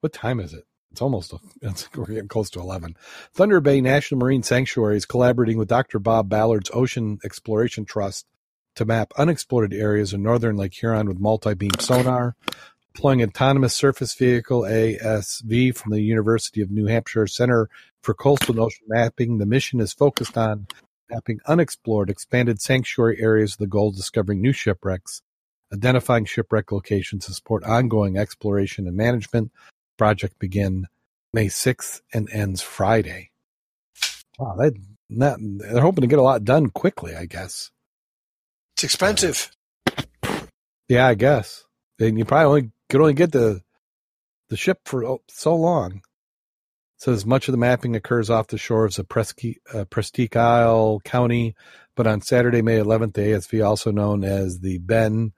[0.00, 0.67] what time is it?
[0.90, 2.96] It's almost, a, it's, we're getting close to 11.
[3.34, 5.98] Thunder Bay National Marine Sanctuary is collaborating with Dr.
[5.98, 8.26] Bob Ballard's Ocean Exploration Trust
[8.76, 12.36] to map unexplored areas in northern Lake Huron with multi-beam sonar,
[12.94, 17.68] deploying autonomous surface vehicle ASV from the University of New Hampshire Center
[18.02, 19.38] for Coastal and Ocean Mapping.
[19.38, 20.68] The mission is focused on
[21.10, 25.22] mapping unexplored, expanded sanctuary areas with the goal of discovering new shipwrecks,
[25.72, 29.50] identifying shipwreck locations to support ongoing exploration and management.
[29.98, 30.86] Project begin
[31.32, 33.30] May 6th and ends Friday.
[34.38, 34.74] Wow, that,
[35.10, 37.70] not, they're hoping to get a lot done quickly, I guess.
[38.76, 39.50] It's expensive.
[40.88, 41.64] Yeah, I guess.
[41.98, 43.60] And you probably only could only get the
[44.48, 45.96] the ship for so long.
[45.96, 51.00] It says much of the mapping occurs off the shores of Presque, uh, Presque Isle
[51.04, 51.54] County,
[51.94, 55.32] but on Saturday, May 11th, the ASV, also known as the Ben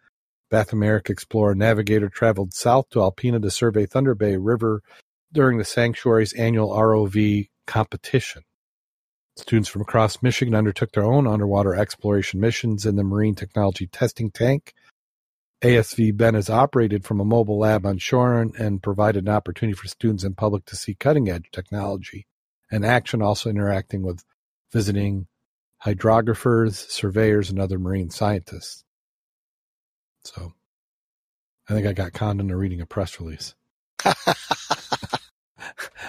[0.51, 4.83] Bathymetric Explorer Navigator, traveled south to Alpena to survey Thunder Bay River
[5.33, 8.43] during the sanctuary's annual ROV competition.
[9.37, 14.31] Students from across Michigan undertook their own underwater exploration missions in the Marine Technology Testing
[14.31, 14.75] Tank.
[15.63, 19.89] ASV Ben is operated from a mobile lab on shore and provided an opportunity for
[19.89, 22.27] students and public to see cutting edge technology
[22.71, 24.25] and action, also interacting with
[24.73, 25.27] visiting
[25.79, 28.85] hydrographers, surveyors, and other marine scientists.
[30.25, 30.53] So
[31.69, 33.55] I think I got conned into reading a press release.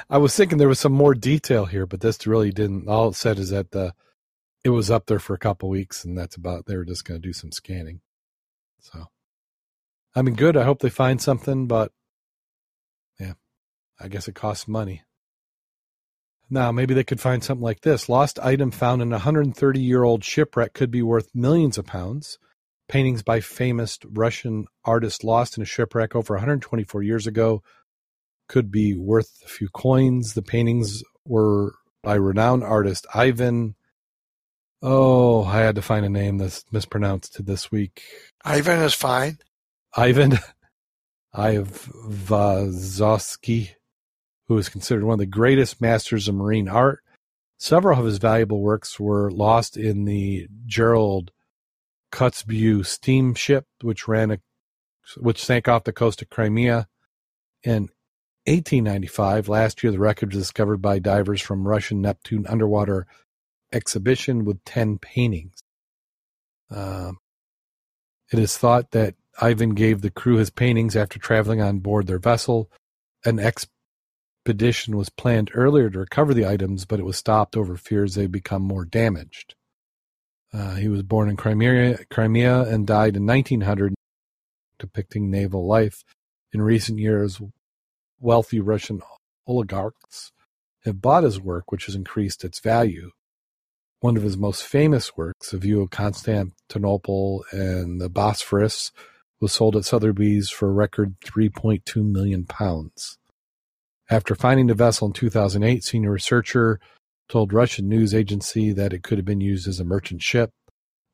[0.09, 2.87] I was thinking there was some more detail here, but this really didn't.
[2.87, 3.93] All it said is that the
[4.63, 6.65] it was up there for a couple weeks, and that's about.
[6.65, 8.01] They were just going to do some scanning.
[8.79, 9.05] So,
[10.15, 10.57] I mean, good.
[10.57, 11.91] I hope they find something, but
[13.19, 13.33] yeah,
[13.99, 15.03] I guess it costs money.
[16.49, 20.03] Now, maybe they could find something like this: lost item found in a 130 year
[20.03, 22.37] old shipwreck could be worth millions of pounds.
[22.91, 27.63] Paintings by famous Russian artists lost in a shipwreck over 124 years ago
[28.49, 30.33] could be worth a few coins.
[30.33, 33.75] The paintings were by renowned artist Ivan.
[34.81, 38.03] Oh, I had to find a name that's mispronounced this week.
[38.43, 39.37] Ivan is fine.
[39.95, 40.39] Ivan
[41.33, 41.69] Ivazovsky,
[44.49, 46.99] who is considered one of the greatest masters of marine art.
[47.57, 51.27] Several of his valuable works were lost in the General
[52.11, 54.39] Kotzebue steamship, which ran a,
[55.17, 56.87] which sank off the coast of Crimea
[57.63, 57.89] in
[58.47, 63.05] 1895, last year, the wreckage was discovered by divers from Russian Neptune underwater
[63.71, 65.61] exhibition with 10 paintings.
[66.71, 67.19] Um,
[68.31, 72.19] it is thought that Ivan gave the crew his paintings after traveling on board their
[72.19, 72.71] vessel.
[73.23, 78.15] An expedition was planned earlier to recover the items, but it was stopped over fears
[78.15, 79.53] they'd become more damaged.
[80.53, 83.93] Uh, he was born in Crimea, Crimea and died in 1900,
[84.77, 86.03] depicting naval life.
[86.51, 87.41] In recent years,
[88.19, 89.01] wealthy Russian
[89.47, 90.31] oligarchs
[90.83, 93.11] have bought his work, which has increased its value.
[94.01, 98.91] One of his most famous works, A View of Constantinople and the Bosphorus,
[99.39, 103.17] was sold at Sotheby's for a record 3.2 million pounds.
[104.09, 106.79] After finding the vessel in 2008, senior researcher
[107.31, 110.51] told Russian news agency that it could have been used as a merchant ship.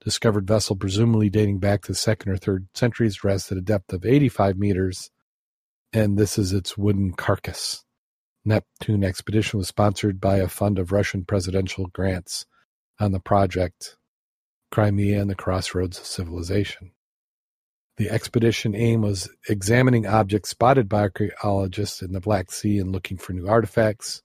[0.04, 3.94] Discovered vessel presumably dating back to the second or third centuries rests at a depth
[3.94, 5.12] of 85 meters
[5.94, 7.86] and this is its wooden carcass.
[8.44, 12.46] Neptune expedition was sponsored by a fund of Russian presidential grants
[13.00, 13.96] on the project
[14.72, 16.94] Crimea and the Crossroads of Civilization.
[17.98, 23.18] The expedition aim was examining objects spotted by archaeologists in the Black Sea and looking
[23.18, 24.24] for new artifacts.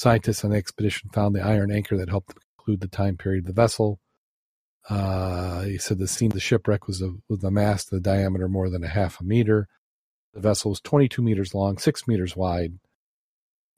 [0.00, 3.48] Scientists on the expedition found the iron anchor that helped conclude the time period of
[3.48, 4.00] the vessel.
[4.88, 8.48] Uh, he said the scene of the shipwreck was a, with a mast of diameter
[8.48, 9.68] more than a half a meter.
[10.32, 12.78] The vessel was 22 meters long, 6 meters wide,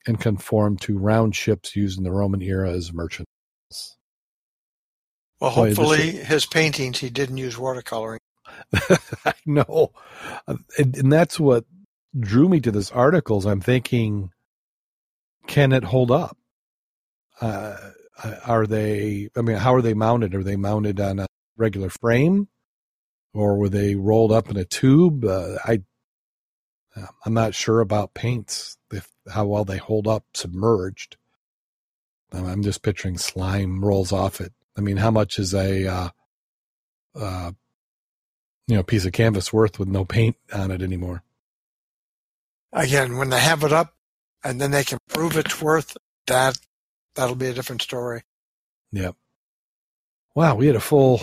[0.06, 3.26] and conformed to round ships used in the Roman era as merchant
[3.68, 3.96] vessels.
[5.40, 8.18] Well, hopefully his paintings he didn't use watercoloring.
[9.24, 9.90] I know.
[10.46, 11.64] And, and that's what
[12.16, 13.38] drew me to this article.
[13.38, 14.30] Is I'm thinking,
[15.46, 16.36] can it hold up?
[17.40, 17.76] Uh,
[18.46, 20.34] are they, I mean, how are they mounted?
[20.34, 21.26] Are they mounted on a
[21.56, 22.48] regular frame?
[23.34, 25.24] Or were they rolled up in a tube?
[25.24, 25.82] Uh, I
[26.94, 31.16] uh, I'm not sure about paints, if how well they hold up submerged.
[32.32, 34.52] Um, I'm just picturing slime rolls off it.
[34.76, 36.08] I mean, how much is a uh,
[37.14, 37.52] uh,
[38.66, 41.22] you know piece of canvas worth with no paint on it anymore?
[42.72, 43.94] Again, when they have it up,
[44.44, 46.58] and then they can prove it's worth that,
[47.14, 48.22] that'll be a different story.
[48.92, 49.14] Yep.
[50.34, 51.20] Wow, we had a full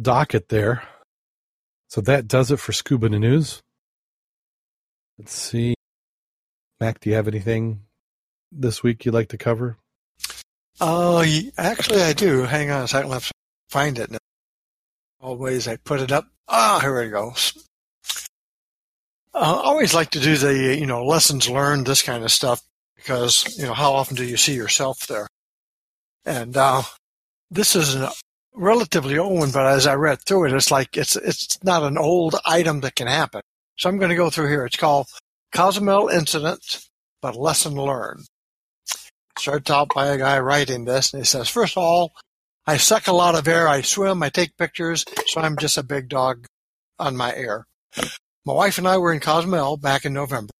[0.00, 0.82] docket there.
[1.88, 3.60] So that does it for Scuba News.
[5.18, 5.74] Let's see.
[6.78, 7.82] Mac, do you have anything
[8.52, 9.76] this week you'd like to cover?
[10.80, 11.24] Oh,
[11.58, 12.42] actually, I do.
[12.42, 13.10] Hang on a second.
[13.10, 13.30] Let's
[13.68, 14.18] find it now.
[15.20, 16.26] Always, I put it up.
[16.48, 17.52] Ah, here it goes.
[19.32, 22.62] Uh, I always like to do the, you know, lessons learned, this kind of stuff,
[22.96, 25.28] because, you know, how often do you see yourself there?
[26.24, 26.82] And, uh,
[27.50, 28.12] this is a
[28.54, 31.96] relatively old one, but as I read through it, it's like, it's, it's not an
[31.96, 33.42] old item that can happen.
[33.76, 34.66] So I'm going to go through here.
[34.66, 35.06] It's called
[35.52, 36.86] Cozumel Incident,
[37.22, 38.26] but Lesson Learned.
[39.38, 42.12] Starts out by a guy writing this, and he says, first of all,
[42.66, 45.82] I suck a lot of air, I swim, I take pictures, so I'm just a
[45.82, 46.46] big dog
[46.98, 47.66] on my air.
[48.46, 50.52] My wife and I were in Cozumel back in November.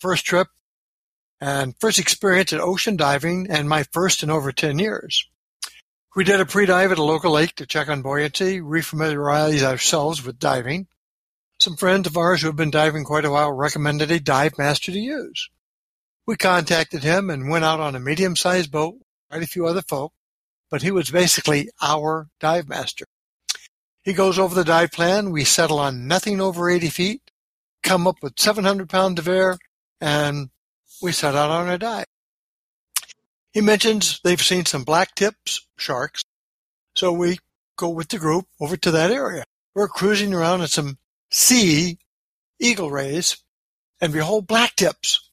[0.00, 0.48] First trip
[1.40, 5.24] and first experience at ocean diving and my first in over 10 years.
[6.16, 10.40] We did a pre-dive at a local lake to check on buoyancy, refamiliarize ourselves with
[10.40, 10.88] diving.
[11.60, 14.90] Some friends of ours who have been diving quite a while recommended a dive master
[14.90, 15.48] to use.
[16.26, 18.96] We contacted him and went out on a medium-sized boat,
[19.30, 20.12] quite a few other folk,
[20.70, 23.04] but he was basically our dive master.
[24.02, 25.30] He goes over the dive plan.
[25.30, 27.27] We settle on nothing over 80 feet,
[27.88, 29.58] come up with 700 pounds of air,
[30.00, 30.50] and
[31.02, 32.06] we set out on a dive.
[33.52, 36.22] He mentions they've seen some black tips sharks,
[36.94, 37.38] so we
[37.76, 39.44] go with the group over to that area.
[39.74, 40.98] We're cruising around at some
[41.30, 41.98] sea
[42.60, 43.38] eagle rays,
[44.00, 45.30] and behold, black tips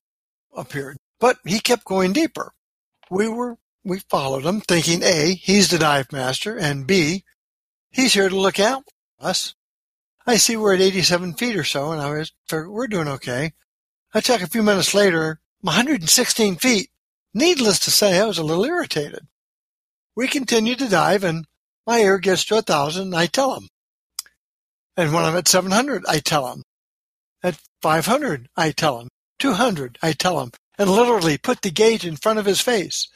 [0.56, 0.98] appeared.
[1.20, 2.54] But he kept going deeper.
[3.10, 7.24] We were we followed him, thinking A, he's the dive master, and B,
[7.96, 8.84] He's here to look out
[9.18, 9.56] for us.
[10.28, 13.54] I see we're at 87 feet or so, and I was we're doing okay.
[14.14, 16.90] I check a few minutes later, I'm 116 feet.
[17.34, 19.28] Needless to say, I was a little irritated.
[20.16, 21.46] We continue to dive, and
[21.86, 23.14] my air gets to a thousand.
[23.14, 23.68] I tell him.
[24.98, 26.64] And when I'm at 700, I tell him.
[27.44, 29.10] At 500, I tell him.
[29.40, 33.10] 200, I tell him, and literally put the gauge in front of his face.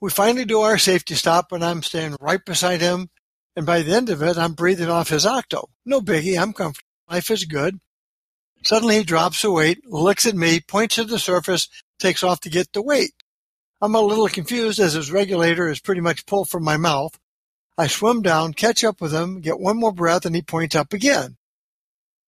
[0.00, 3.08] We finally do our safety stop, and I'm standing right beside him
[3.56, 5.68] and by the end of it, I'm breathing off his octo.
[5.84, 6.40] No biggie.
[6.40, 6.86] I'm comfortable.
[7.08, 7.78] Life is good.
[8.62, 12.50] Suddenly he drops the weight, looks at me, points to the surface, takes off to
[12.50, 13.12] get the weight.
[13.80, 17.18] I'm a little confused as his regulator is pretty much pulled from my mouth.
[17.78, 20.92] I swim down, catch up with him, get one more breath, and he points up
[20.92, 21.38] again.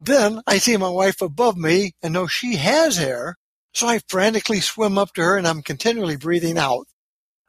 [0.01, 3.37] Then I see my wife above me and know she has hair,
[3.75, 6.89] so I frantically swim up to her and I'm continually breathing out.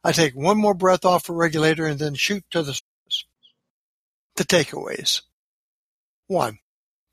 [0.04, 2.80] I take one more breath off the regulator and then shoot to the
[4.36, 5.22] the takeaways.
[6.28, 6.58] 1.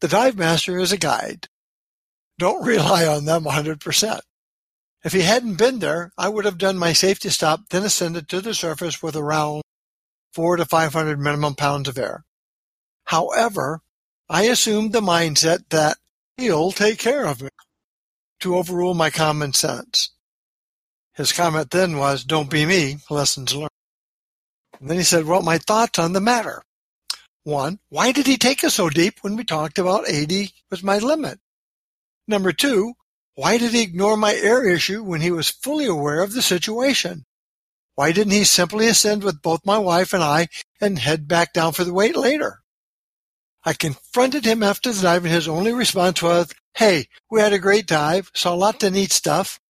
[0.01, 1.49] The dive master is a guide.
[2.39, 4.21] Don't rely on them 100%.
[5.03, 8.41] If he hadn't been there, I would have done my safety stop, then ascended to
[8.41, 9.62] the surface with around
[10.35, 12.25] 4 to 500 minimum pounds of air.
[13.05, 13.81] However,
[14.29, 15.97] I assumed the mindset that
[16.37, 17.49] he'll take care of me
[18.41, 20.11] to overrule my common sense.
[21.14, 23.71] His comment then was, don't be me, lessons learned.
[24.81, 26.62] And then he said, well, my thoughts on the matter.
[27.45, 30.99] One, why did he take us so deep when we talked about 80 was my
[30.99, 31.41] limit?
[32.28, 32.95] Number two,
[33.34, 37.24] why did he ignore my air issue when he was fully aware of the situation?
[37.95, 40.49] Why didn't he simply ascend with both my wife and I
[40.80, 42.61] and head back down for the weight later?
[43.64, 47.59] I confronted him after the dive and his only response was, Hey, we had a
[47.59, 49.61] great dive, saw lots of neat stuff.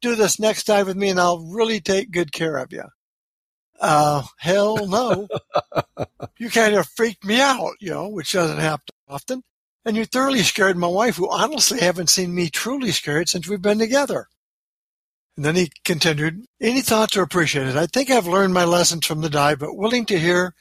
[0.00, 2.84] Do this next dive with me and I'll really take good care of you.
[3.80, 5.28] Uh, hell no.
[6.38, 9.42] you kind of freaked me out, you know, which doesn't happen often.
[9.84, 13.62] And you thoroughly scared my wife, who honestly haven't seen me truly scared since we've
[13.62, 14.26] been together.
[15.36, 17.76] And then he continued, any thoughts are appreciated.
[17.76, 20.54] I think I've learned my lessons from the dive, but willing to hear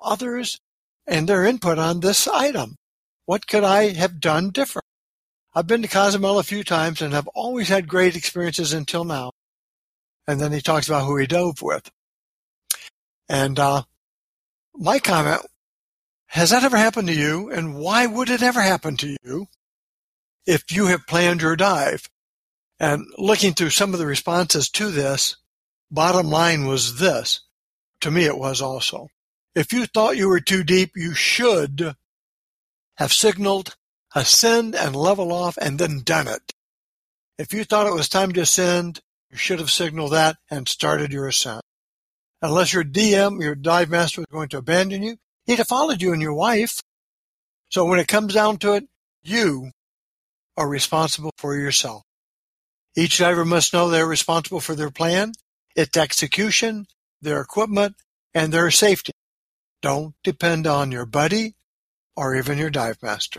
[0.00, 0.58] others
[1.06, 2.76] and their input on this item.
[3.26, 4.86] What could I have done different?
[5.54, 9.32] I've been to Cozumel a few times and have always had great experiences until now.
[10.26, 11.90] And then he talks about who he dove with.
[13.32, 13.84] And uh,
[14.74, 15.40] my comment,
[16.26, 17.50] has that ever happened to you?
[17.50, 19.46] And why would it ever happen to you
[20.44, 22.10] if you have planned your dive?
[22.78, 25.36] And looking through some of the responses to this,
[25.90, 27.40] bottom line was this.
[28.02, 29.08] To me, it was also.
[29.54, 31.96] If you thought you were too deep, you should
[32.96, 33.76] have signaled
[34.14, 36.52] ascend and level off and then done it.
[37.38, 41.14] If you thought it was time to ascend, you should have signaled that and started
[41.14, 41.62] your ascent.
[42.42, 45.16] Unless your DM, your dive master, was going to abandon you,
[45.46, 46.80] he'd have followed you and your wife.
[47.70, 48.84] So when it comes down to it,
[49.22, 49.70] you
[50.56, 52.02] are responsible for yourself.
[52.96, 55.32] Each diver must know they're responsible for their plan,
[55.76, 56.86] its execution,
[57.22, 57.94] their equipment,
[58.34, 59.12] and their safety.
[59.80, 61.54] Don't depend on your buddy
[62.16, 63.38] or even your dive master.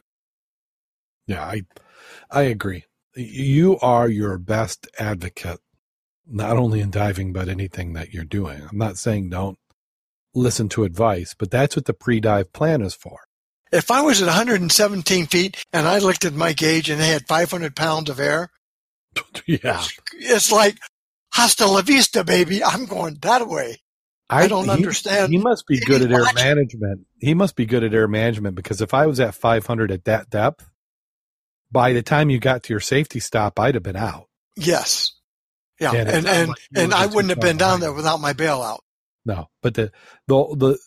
[1.28, 1.62] Yeah, I
[2.32, 2.86] I agree.
[3.16, 5.60] You are your best advocate
[6.28, 8.62] not only in diving, but anything that you're doing.
[8.70, 9.58] I'm not saying don't
[10.34, 13.20] listen to advice, but that's what the pre dive plan is for.
[13.72, 17.28] If I was at 117 feet and I looked at my gauge and they had
[17.28, 18.52] 500 pounds of air,
[19.48, 19.84] yeah.
[20.14, 20.78] It's like,
[21.32, 22.64] hasta la vista, baby.
[22.64, 23.78] I'm going that way.
[24.30, 25.32] I, don't he, understand.
[25.32, 27.06] He must be good at air management.
[27.20, 30.30] He must be good at air management because if I was at 500 at that
[30.30, 30.70] depth,
[31.72, 34.28] by the time you got to your safety stop, I'd have been out.
[34.56, 35.14] Yes.
[35.80, 35.94] Yeah.
[35.94, 38.80] And And, and, and, like were I wouldn't have been down there without my bailout.
[39.26, 39.92] No, but the
[40.28, 40.78] the the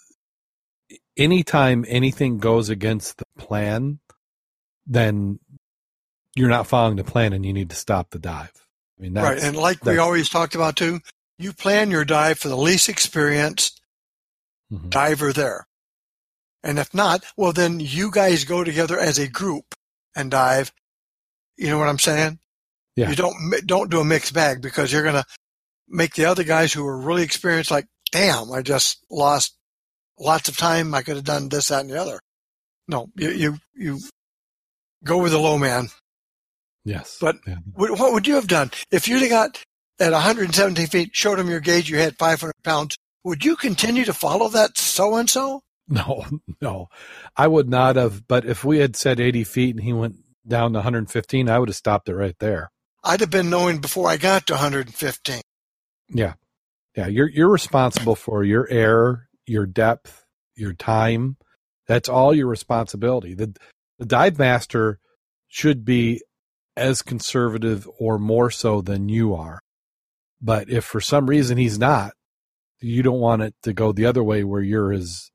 [1.17, 3.99] anytime anything goes against the plan,
[4.87, 5.39] then
[6.35, 8.53] you're not following the plan, and you need to stop the dive.
[8.99, 9.43] I mean, that's, right.
[9.43, 11.01] And like we always talked about too,
[11.39, 13.81] you plan your dive for the least experienced
[14.73, 14.91] Mhm.
[14.91, 15.67] diver there.
[16.63, 19.75] And if not, well, then you guys go together as a group
[20.15, 20.73] and dive.
[21.57, 22.41] You know what I'm saying?
[22.97, 23.11] Yeah.
[23.11, 23.37] You don't
[23.67, 25.25] don't do a mixed bag because you're gonna
[25.89, 29.55] make the other guys who are really experienced like, damn, I just lost
[30.19, 30.95] lots of time.
[30.95, 32.21] I could have done this, that, and the other.
[32.89, 34.01] No, you you you
[35.05, 35.89] go with the low man.
[36.85, 37.57] yes, But- yeah.
[37.75, 39.63] What, would you have done if you'd have got
[40.01, 42.97] at 117 feet, showed them your gauge, you had 500 pounds?
[43.25, 45.63] Would you continue to follow that so and so?
[45.89, 46.25] No,
[46.63, 46.89] no,
[47.37, 48.27] I would not have.
[48.27, 50.17] But if we had said 80 feet and he went
[50.47, 52.71] down to 115, I would have stopped it right there.
[53.07, 55.41] I'd have been knowing before I got to 115.
[56.09, 56.35] Yeah,
[56.97, 57.07] yeah.
[57.07, 60.25] You're you're responsible for your air, your depth,
[60.57, 61.37] your time.
[61.87, 63.35] That's all your responsibility.
[63.35, 63.57] The
[63.99, 64.99] the dive master
[65.49, 66.21] should be
[66.77, 69.61] as conservative or more so than you are.
[70.41, 72.13] But if for some reason he's not,
[72.81, 75.31] you don't want it to go the other way where you're as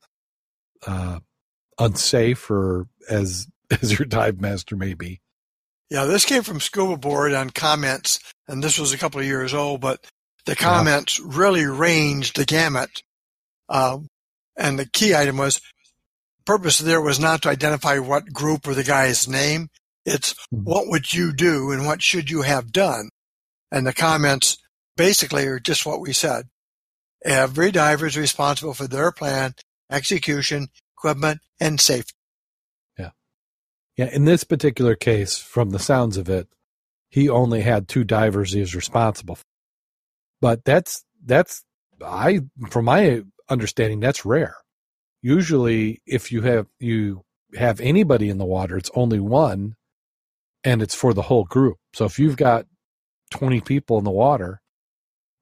[0.85, 1.19] uh,
[1.79, 3.47] unsafe or as
[3.81, 5.21] as your dive master may be.
[5.91, 9.53] Yeah, this came from Scuba Board on comments, and this was a couple of years
[9.53, 9.99] old, but
[10.45, 13.01] the comments really ranged the gamut.
[13.67, 14.07] Um,
[14.57, 15.59] and the key item was
[16.45, 19.67] purpose there was not to identify what group or the guy's name.
[20.05, 20.63] It's Mhm.
[20.63, 23.09] what would you do and what should you have done?
[23.69, 24.59] And the comments
[24.95, 26.47] basically are just what we said.
[27.25, 29.55] Every diver is responsible for their plan,
[29.91, 32.13] execution, equipment, and safety.
[33.97, 36.47] Yeah, in this particular case, from the sounds of it,
[37.09, 39.43] he only had two divers he was responsible for.
[40.41, 41.63] But that's that's
[42.05, 44.55] I from my understanding, that's rare.
[45.21, 47.23] Usually if you have you
[47.55, 49.75] have anybody in the water, it's only one
[50.63, 51.77] and it's for the whole group.
[51.93, 52.67] So if you've got
[53.31, 54.61] twenty people in the water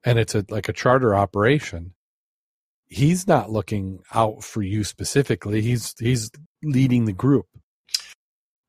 [0.06, 1.94] and it's a like a charter operation,
[2.88, 5.62] he's not looking out for you specifically.
[5.62, 6.32] He's he's
[6.64, 7.48] leading the group.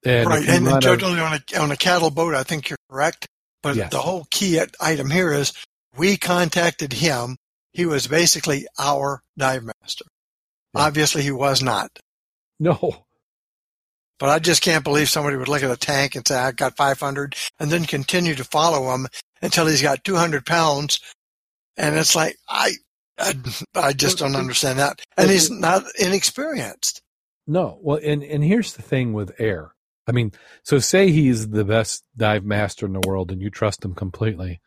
[0.04, 0.48] And right.
[0.48, 3.26] And, and totally on a, on a cattle boat, I think you're correct.
[3.62, 3.90] But Yes.
[3.90, 5.52] the whole key item here is
[5.96, 7.36] we contacted him.
[7.72, 10.06] He was basically our dive master.
[10.74, 10.82] Yeah.
[10.86, 11.90] Obviously he was not.
[12.58, 13.04] no,
[14.18, 16.76] But I just can't believe somebody would look at a tank and say, "I've got
[16.76, 19.06] 500 and then continue to follow him
[19.42, 21.00] until he's got 200 pounds.
[21.76, 22.72] And it's like, I,
[23.18, 23.34] I,
[23.74, 25.00] I just don't understand that.
[25.16, 27.00] And he's not inexperienced.
[27.46, 27.78] no.
[27.82, 29.72] Well, and and here's the thing with air.
[30.10, 30.32] I mean,
[30.64, 34.60] so say he's the best dive master in the world, and you trust him completely,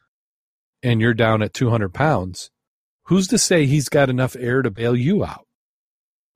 [0.81, 2.49] and you're down at 200 pounds.
[3.07, 5.45] Who's to say he's got enough air to bail you out?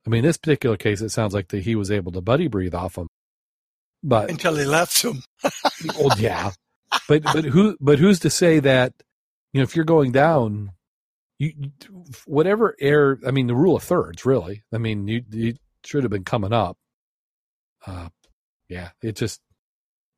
[0.06, 2.76] I mean, this particular case, it sounds like that he was able to buddy breathe
[2.76, 3.08] off him,
[4.04, 5.24] but Until he left him.
[5.96, 6.52] oh yeah,
[7.08, 8.92] but but who but who's to say that
[9.54, 10.74] you know if you're going down,
[11.40, 11.72] you you-
[12.26, 13.20] whatever air.
[13.26, 14.64] I mean, the rule of thirds, really.
[14.74, 15.56] I mean, you you
[15.86, 16.78] should have been coming up.
[17.86, 18.10] Uh,
[18.70, 19.42] yeah, it just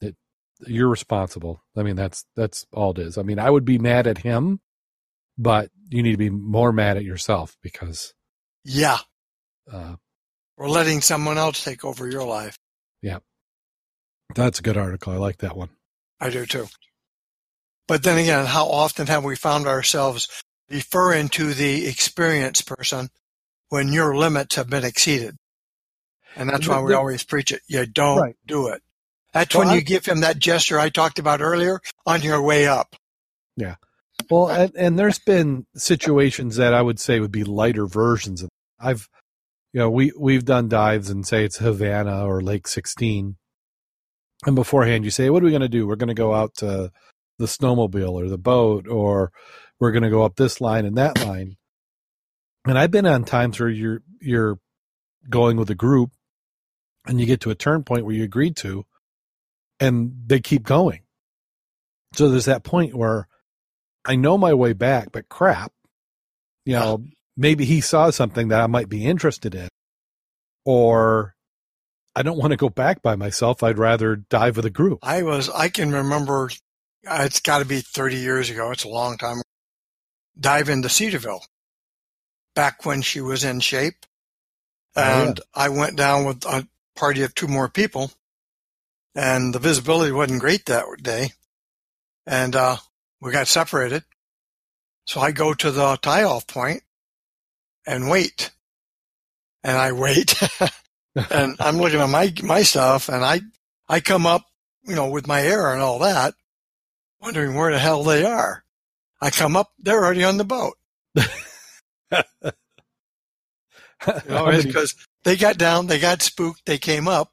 [0.02, 0.16] it
[0.68, 1.62] you're responsible.
[1.78, 3.18] I mean, that's that's all it is.
[3.18, 4.60] I mean, I would be mad at him,
[5.38, 8.14] but you need to be more mad at yourself because
[8.64, 9.00] Yeah.
[9.72, 9.96] uh,
[10.58, 12.58] We're letting someone else take over your life.
[13.02, 13.20] Yeah,
[14.36, 15.14] that's a good article.
[15.14, 15.70] I like that one.
[16.20, 16.68] I do too.
[17.88, 20.28] But then again, how often have we found ourselves
[20.70, 23.10] deferring to the experienced person
[23.70, 25.36] when your limits have been exceeded?
[26.36, 27.62] And that's why we always preach it.
[27.68, 28.36] You don't Right.
[28.48, 28.82] do it.
[29.34, 32.42] That's Well, when you I- give him that gesture I talked about earlier on your
[32.42, 32.96] way up.
[33.56, 33.76] Yeah.
[34.30, 38.50] Well, and, and there's been situations that I would say would be lighter versions of.
[38.80, 39.10] I've,
[39.74, 43.38] you know, we we've done dives and say it's Havana or Lake 16,
[44.46, 45.86] and beforehand you say, "What are we going to do?
[45.88, 46.92] We're going to go out to
[47.38, 49.32] the snowmobile or the boat, or
[49.80, 51.58] we're going to go up this line and that line."
[52.66, 54.60] And I've been on times where you're you're
[55.30, 56.12] going with a group,
[57.10, 58.86] and you get to a turn point where you agreed to,
[59.80, 61.02] and they keep going.
[62.14, 63.28] So there's that point where
[64.06, 65.74] I know my way back, but crap,
[66.66, 67.04] you know,
[67.36, 69.70] maybe he saw something that I might be interested in,
[70.66, 71.34] or
[72.16, 73.64] I don't want to go back by myself.
[73.64, 75.00] I'd rather dive with a group.
[75.02, 76.52] I was, I can remember,
[77.08, 78.70] uh, it's got to be 30 years ago.
[78.70, 79.38] It's a long time.
[79.38, 79.44] ago,
[80.40, 81.44] Dive into Cedarville
[82.56, 84.06] back when she was in shape.
[84.96, 85.28] Oh, yeah.
[85.28, 86.68] And I went down with a
[87.00, 88.12] party of two more people
[89.16, 91.32] and the visibility wasn't great that day.
[92.28, 92.78] And, uh,
[93.22, 94.04] we got separated.
[95.06, 96.84] So I go to the tie off point
[97.88, 98.52] and wait.
[99.64, 100.36] And I wait
[101.32, 103.42] and I'm looking at my, my stuff and I,
[103.90, 104.46] I come up,
[104.84, 106.36] you know, with my air and all that,
[107.22, 108.64] wondering where the hell they are.
[109.22, 110.76] I come up, they're already on the boat.
[114.26, 117.32] You know, How many- because they got down, they got spooked, they came up.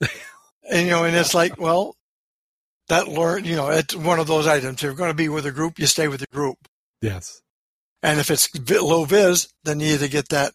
[0.00, 1.96] and, you know, and it's like, well,
[2.88, 4.76] that learn, you know, it's one of those items.
[4.76, 6.58] If you're going to be with a group, you stay with the group.
[7.00, 7.40] yes.
[8.02, 10.52] And if it's low vis, then you either get that,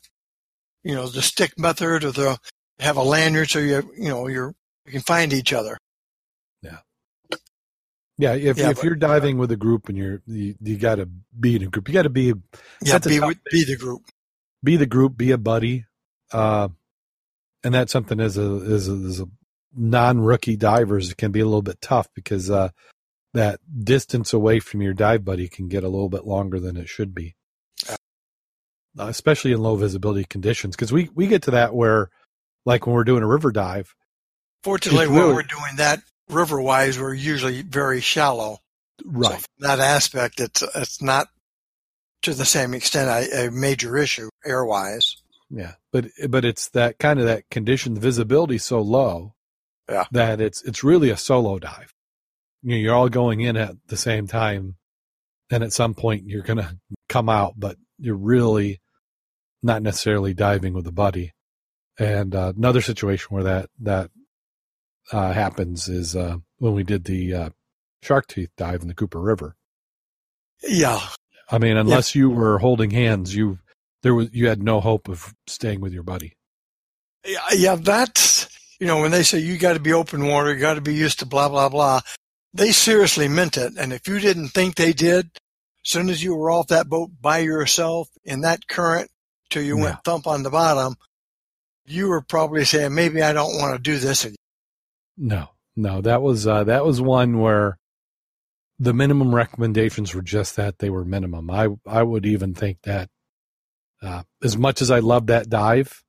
[0.83, 2.37] you know, the stick method or the
[2.77, 4.53] have a lanyard so you, you know, you're,
[4.85, 5.77] you can find each other.
[8.21, 10.95] Yeah, if Yeah, if but- you're diving with a group and you're you, you got
[10.95, 11.05] to
[11.39, 12.33] be in a group, you got to be
[12.83, 14.01] Yeah, be, with, be the group.
[14.61, 15.85] be the group, be a buddy,
[16.31, 16.69] uh,
[17.63, 19.27] and that's something as a as a, as a
[19.75, 22.69] non rookie divers it can be a little bit tough because uh,
[23.33, 26.89] that distance away from your dive buddy can get a little bit longer than it
[26.89, 27.35] should be,
[27.89, 27.97] uh,
[28.97, 30.75] especially in low visibility conditions.
[30.75, 32.09] Because we we get to that where,
[32.65, 33.93] like when we're doing a river dive,
[34.63, 38.59] Fortunately, when really- we're doing that river wise, we're usually very shallow.
[39.01, 39.39] So right?
[39.39, 41.27] from that aspect, it's, it's not
[42.23, 45.18] to the same extent a, a major issue air wise.
[45.49, 47.95] Yeah, but but it's that kind of that condition.
[47.95, 49.33] The visibility so low,
[49.89, 50.05] Yeah.
[50.11, 51.93] that it's it's really a solo dive.
[52.61, 54.75] You know, you're all going in at the same time,
[55.49, 56.77] and at some point you're gonna
[57.07, 58.79] come out, but you're really
[59.63, 61.33] not necessarily diving with a buddy.
[61.97, 64.11] And uh, another situation where that that
[65.11, 67.49] uh, happens is uh, when we did the uh,
[68.03, 69.55] shark tooth dive in the Cooper River.
[70.63, 70.99] Yeah.
[71.51, 73.57] I mean, unless you were holding hands, you
[74.03, 76.33] there was you had no hope of staying with your buddy.
[77.25, 78.47] Yeah, yeah, that's,
[78.79, 80.93] you know, when they say you got to be open water, you got to be
[80.95, 81.99] used to blah, blah, blah,
[82.53, 83.73] they seriously meant it.
[83.77, 85.25] And if you didn't think they did,
[85.85, 89.09] as soon as you were off that boat by yourself in that current
[89.49, 89.83] till you Yeah.
[89.83, 90.95] went thump on the bottom,
[91.85, 94.35] you were probably saying, maybe I don't want to do this again.
[95.17, 97.77] No, no, that was uh, that was one where
[98.79, 101.49] the minimum recommendations were just that they were minimum.
[101.51, 103.09] I I would even think that
[104.01, 106.03] uh, as much as I love that dive,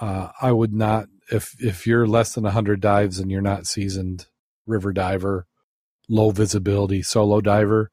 [0.00, 4.26] uh, I would not if if you're less than hundred dives and you're not seasoned
[4.66, 5.46] river diver,
[6.08, 7.90] low visibility solo diver,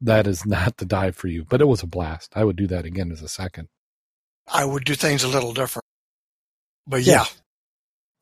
[0.00, 1.44] that is not the dive for you.
[1.48, 2.32] But it was a blast.
[2.36, 3.68] I would do that again as a second.
[4.46, 5.84] I would do things a little different.
[6.86, 7.24] But yeah,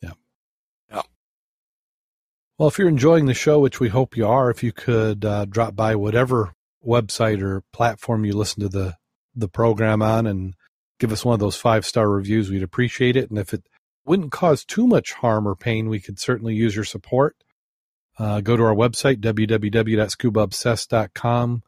[0.03, 0.13] Yeah.
[0.91, 1.03] Yeah.
[2.59, 5.45] Well, if you're enjoying the show, which we hope you are, if you could uh,
[5.47, 6.53] drop by whatever
[6.87, 8.97] website or platform you listen to the
[9.39, 10.55] the program on and
[10.99, 13.31] give us one of those five star reviews, we'd appreciate it.
[13.31, 13.63] And if it
[14.05, 17.37] wouldn't cause too much harm or pain, we could certainly use your support.
[18.19, 21.63] Uh, go to our website www.scubaobsessed.com.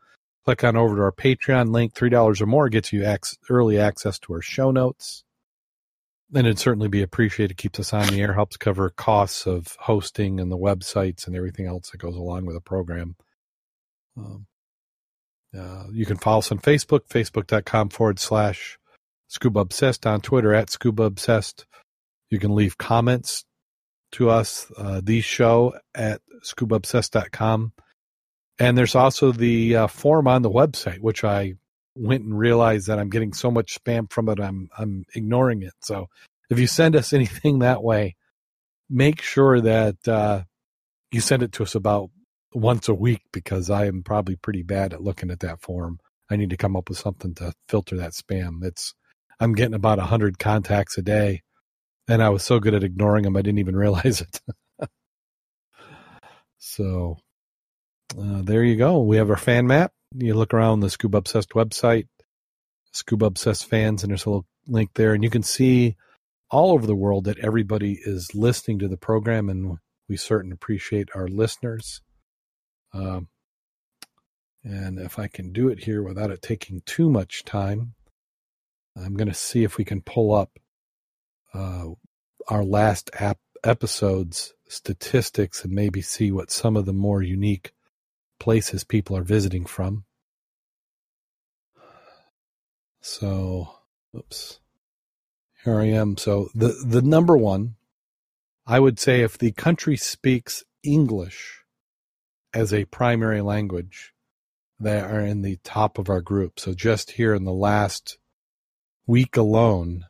[0.44, 1.94] Click on over to our Patreon link.
[1.94, 5.24] Three dollars or more gets you ac- early access to our show notes
[6.34, 7.56] and it'd certainly be appreciated.
[7.56, 11.66] Keeps us on the air, helps cover costs of hosting and the websites and everything
[11.66, 13.16] else that goes along with the program.
[14.16, 14.46] Um,
[15.56, 18.78] uh, you can follow us on Facebook, facebook.com forward slash
[19.28, 21.66] scuba obsessed, on Twitter at scuba obsessed.
[22.30, 23.44] You can leave comments
[24.12, 27.72] to us, uh, the show at scubaobsessed.com.
[28.58, 31.54] And there's also the uh, form on the website, which I
[31.96, 35.74] went and realized that I'm getting so much spam from it, I'm I'm ignoring it.
[35.80, 36.08] So
[36.50, 38.16] if you send us anything that way,
[38.88, 40.42] make sure that uh,
[41.10, 42.10] you send it to us about
[42.52, 45.98] once a week because I am probably pretty bad at looking at that form.
[46.30, 48.64] I need to come up with something to filter that spam.
[48.64, 48.94] It's
[49.40, 51.42] I'm getting about a hundred contacts a day,
[52.08, 54.40] and I was so good at ignoring them I didn't even realize it.
[56.58, 57.18] so
[58.18, 59.00] uh, there you go.
[59.02, 62.08] We have our fan map you look around the Scuba Obsessed website,
[62.92, 65.96] Scuba Obsessed fans, and there's a little link there, and you can see
[66.50, 69.78] all over the world that everybody is listening to the program, and
[70.08, 72.00] we certainly appreciate our listeners.
[72.92, 73.28] Um,
[74.62, 77.94] and if I can do it here without it taking too much time,
[78.96, 80.58] I'm going to see if we can pull up
[81.54, 81.86] uh,
[82.48, 87.72] our last app episodes statistics and maybe see what some of the more unique
[88.38, 90.04] places people are visiting from.
[93.00, 93.74] So,
[94.16, 94.60] oops.
[95.64, 96.16] Here I am.
[96.16, 97.76] So the the number one,
[98.66, 101.59] I would say, if the country speaks English
[102.54, 104.12] as a primary language,
[104.78, 106.58] they are in the top of our group.
[106.58, 108.18] So just here in the last
[109.06, 110.06] week alone,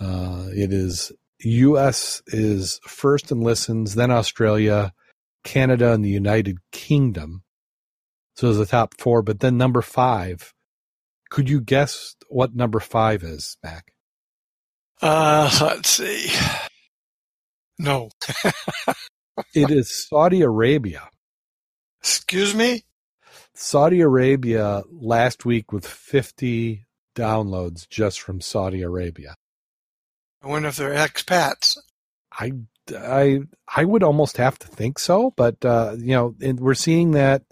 [0.00, 2.22] uh, it is U.S.
[2.28, 4.92] is first in listens, then Australia,
[5.44, 7.42] Canada, and the United Kingdom.
[8.36, 10.52] So it's the top four, but then number five.
[11.28, 13.92] Could you guess what number five is, Mac?
[15.02, 16.30] Uh, let's see.
[17.78, 18.10] No.
[19.54, 21.08] it is Saudi Arabia.
[22.06, 22.84] Excuse me?
[23.52, 29.34] Saudi Arabia last week with 50 downloads just from Saudi Arabia.
[30.40, 31.76] I wonder if they're expats.
[32.30, 32.52] I,
[32.96, 33.40] I,
[33.74, 37.42] I would almost have to think so, but, uh, you know, we're seeing that,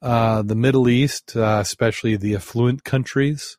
[0.00, 3.58] uh, the Middle East, uh, especially the affluent countries,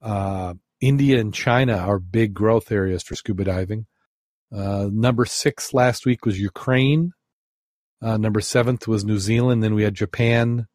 [0.00, 3.86] uh, India and China are big growth areas for scuba diving.
[4.54, 7.14] Uh, number six last week was Ukraine.
[8.02, 9.62] Uh, number seventh was New Zealand.
[9.62, 10.66] Then we had Japan,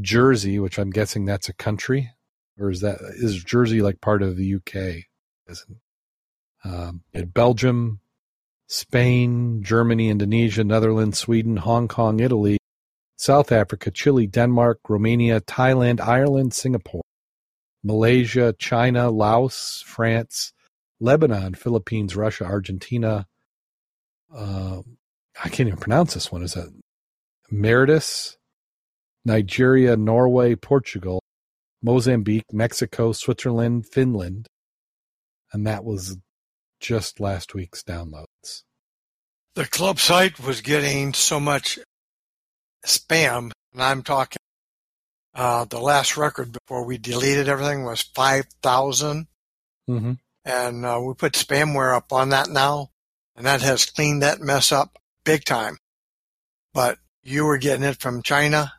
[0.00, 2.10] Jersey, which I'm guessing that's a country,
[2.58, 5.04] or is that is Jersey like part of the UK?
[5.48, 5.78] Isn't
[6.64, 7.02] um,
[7.34, 8.00] Belgium,
[8.68, 12.58] Spain, Germany, Indonesia, Netherlands, Sweden, Hong Kong, Italy,
[13.16, 17.02] South Africa, Chile, Denmark, Romania, Thailand, Ireland, Singapore,
[17.82, 20.52] Malaysia, China, Laos, France,
[21.00, 23.26] Lebanon, Philippines, Russia, Argentina.
[24.34, 24.82] Uh,
[25.42, 26.42] I can't even pronounce this one.
[26.42, 26.72] Is that
[27.50, 28.36] Mauritius,
[29.24, 31.22] Nigeria, Norway, Portugal,
[31.82, 34.46] Mozambique, Mexico, Switzerland, Finland,
[35.52, 36.16] and that was
[36.80, 38.62] just last week's downloads.
[39.54, 41.78] The club site was getting so much
[42.86, 44.38] spam, and I'm talking.
[45.32, 49.26] Uh, the last record before we deleted everything was five thousand.
[49.88, 50.12] Mm-hmm
[50.44, 52.90] and uh, we put spamware up on that now,
[53.36, 54.98] and that has cleaned that mess up
[55.30, 55.76] big time.
[56.74, 58.72] But you were getting it from China,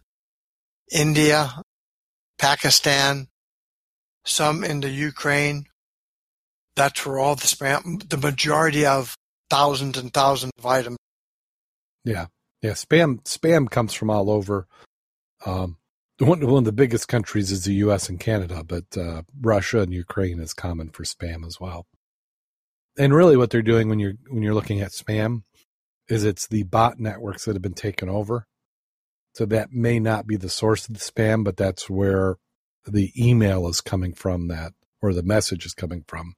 [0.91, 1.61] India,
[2.37, 3.27] Pakistan,
[4.25, 5.65] some into Ukraine.
[6.75, 9.15] That's where all the spam, the majority of
[9.49, 10.97] thousands and thousands of items.
[12.03, 12.27] Yeah,
[12.61, 12.71] yeah.
[12.71, 14.67] Spam spam comes from all over.
[15.45, 15.77] Um,
[16.17, 18.09] one, one of the biggest countries is the U.S.
[18.09, 21.85] and Canada, but uh, Russia and Ukraine is common for spam as well.
[22.97, 25.43] And really, what they're doing when you're when you're looking at spam
[26.11, 28.45] is it's the bot networks that have been taken over.
[29.33, 32.37] So that may not be the source of the spam, but that's where
[32.85, 36.35] the email is coming from that, or the message is coming from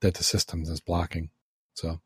[0.00, 1.30] that the system is blocking.
[1.74, 2.00] So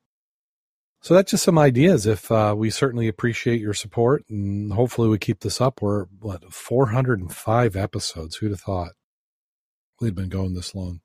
[1.03, 2.07] so that's just some ideas.
[2.07, 5.81] If uh, we certainly appreciate your support, and hopefully we keep this up.
[5.81, 8.37] We're what 405 episodes.
[8.37, 8.93] Who'd have thought
[10.01, 11.01] we'd been going this long?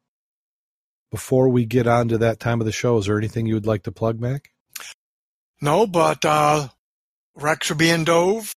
[1.12, 3.66] Before we get on to that time of the show, is there anything you would
[3.66, 4.50] like to plug, Mac?
[5.61, 6.68] No, but uh,
[7.36, 8.53] Rex will be in Dove.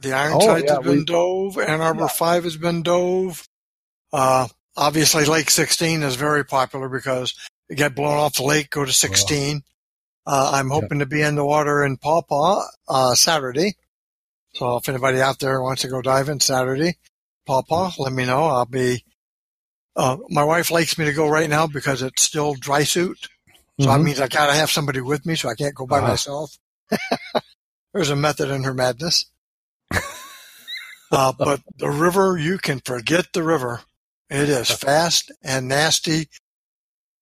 [0.00, 1.58] The Ironsides oh, yeah, has been dove.
[1.58, 2.08] Ann Arbor yeah.
[2.08, 3.48] 5 has been dove.
[4.12, 4.46] Uh,
[4.76, 7.34] obviously, Lake 16 is very popular because
[7.68, 9.62] you get blown off the lake, go to 16.
[10.26, 13.74] Uh, I'm hoping to be in the water in Paw Paw uh, Saturday.
[14.54, 16.96] So if anybody out there wants to go diving Saturday,
[17.46, 18.44] Paw Paw, let me know.
[18.44, 19.04] I'll be.
[19.96, 23.28] Uh, my wife likes me to go right now because it's still dry suit.
[23.80, 23.98] So mm-hmm.
[23.98, 26.08] that means I gotta have somebody with me, so I can't go by uh-huh.
[26.08, 26.58] myself.
[27.94, 29.26] There's a method in her madness.
[31.12, 33.82] uh, but the river, you can forget the river.
[34.30, 36.28] It is fast and nasty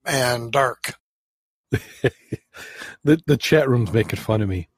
[0.04, 0.94] and dark.
[1.70, 4.68] the the chat room's making fun of me.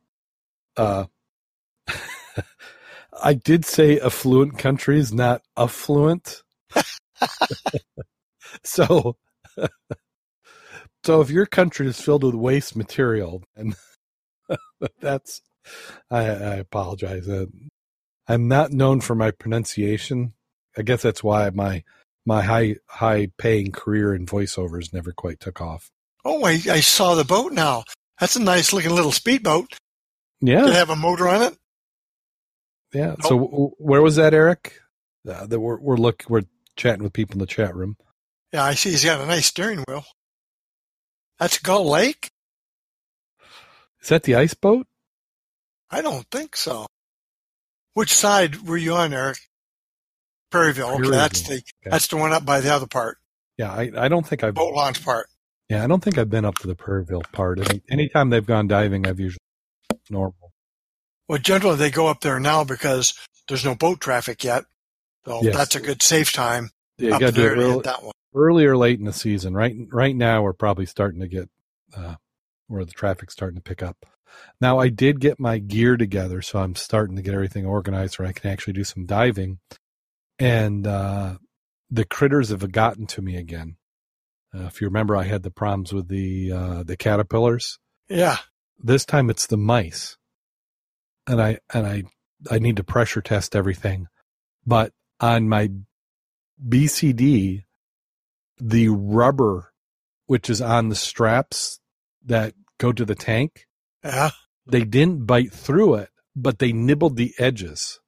[0.76, 1.04] Uh,
[3.20, 6.42] I did say affluent countries, not affluent.
[8.64, 9.16] so,
[11.08, 13.74] so if your country is filled with waste material, and
[15.00, 15.40] that's,
[16.10, 17.26] I, I apologize.
[17.26, 17.46] Uh,
[18.28, 20.34] I'm not known for my pronunciation.
[20.76, 21.82] I guess that's why my
[22.26, 25.90] my high high paying career in voiceovers never quite took off.
[26.26, 27.84] Oh, I, I saw the boat now.
[28.20, 29.78] That's a nice looking little speedboat.
[30.42, 30.60] Yeah.
[30.60, 31.56] Did it have a motor on it?
[32.92, 33.14] Yeah.
[33.18, 33.22] Nope.
[33.22, 34.78] So w- where was that, Eric?
[35.26, 36.44] Uh, that we're we're look we're
[36.76, 37.96] chatting with people in the chat room.
[38.52, 38.90] Yeah, I see.
[38.90, 40.04] He's got a nice steering wheel.
[41.38, 42.30] That's Gull Lake.
[44.02, 44.86] Is that the ice boat?
[45.90, 46.86] I don't think so.
[47.94, 49.38] Which side were you on, Eric?
[50.52, 51.00] Prairieville.
[51.00, 51.62] Okay, that's the okay.
[51.84, 53.18] that's the one up by the other part.
[53.56, 55.28] Yeah, I, I don't think I've boat launch part.
[55.68, 57.58] Yeah, I don't think I've been up to the Prairieville part.
[57.68, 59.40] Any, anytime they've gone diving, I've usually
[60.08, 60.52] normal.
[61.28, 63.12] Well, generally they go up there now because
[63.48, 64.64] there's no boat traffic yet,
[65.26, 65.54] so yes.
[65.54, 66.70] that's a good safe time.
[66.96, 68.14] Yeah, you got to do there it to hit that one.
[68.34, 69.54] Early or late in the season.
[69.54, 71.48] Right, right now we're probably starting to get
[71.96, 72.16] uh,
[72.66, 74.06] where the traffic's starting to pick up.
[74.60, 78.28] Now I did get my gear together, so I'm starting to get everything organized where
[78.28, 79.58] I can actually do some diving.
[80.38, 81.38] And uh,
[81.90, 83.76] the critters have gotten to me again.
[84.54, 87.78] Uh, if you remember, I had the problems with the uh, the caterpillars.
[88.08, 88.38] Yeah.
[88.78, 90.16] This time it's the mice,
[91.26, 92.04] and I and I
[92.50, 94.06] I need to pressure test everything.
[94.64, 95.70] But on my
[96.66, 97.64] BCD,
[98.60, 99.72] the rubber,
[100.26, 101.80] which is on the straps
[102.24, 103.66] that go to the tank,
[104.04, 104.30] Yeah.
[104.66, 108.00] they didn't bite through it, but they nibbled the edges.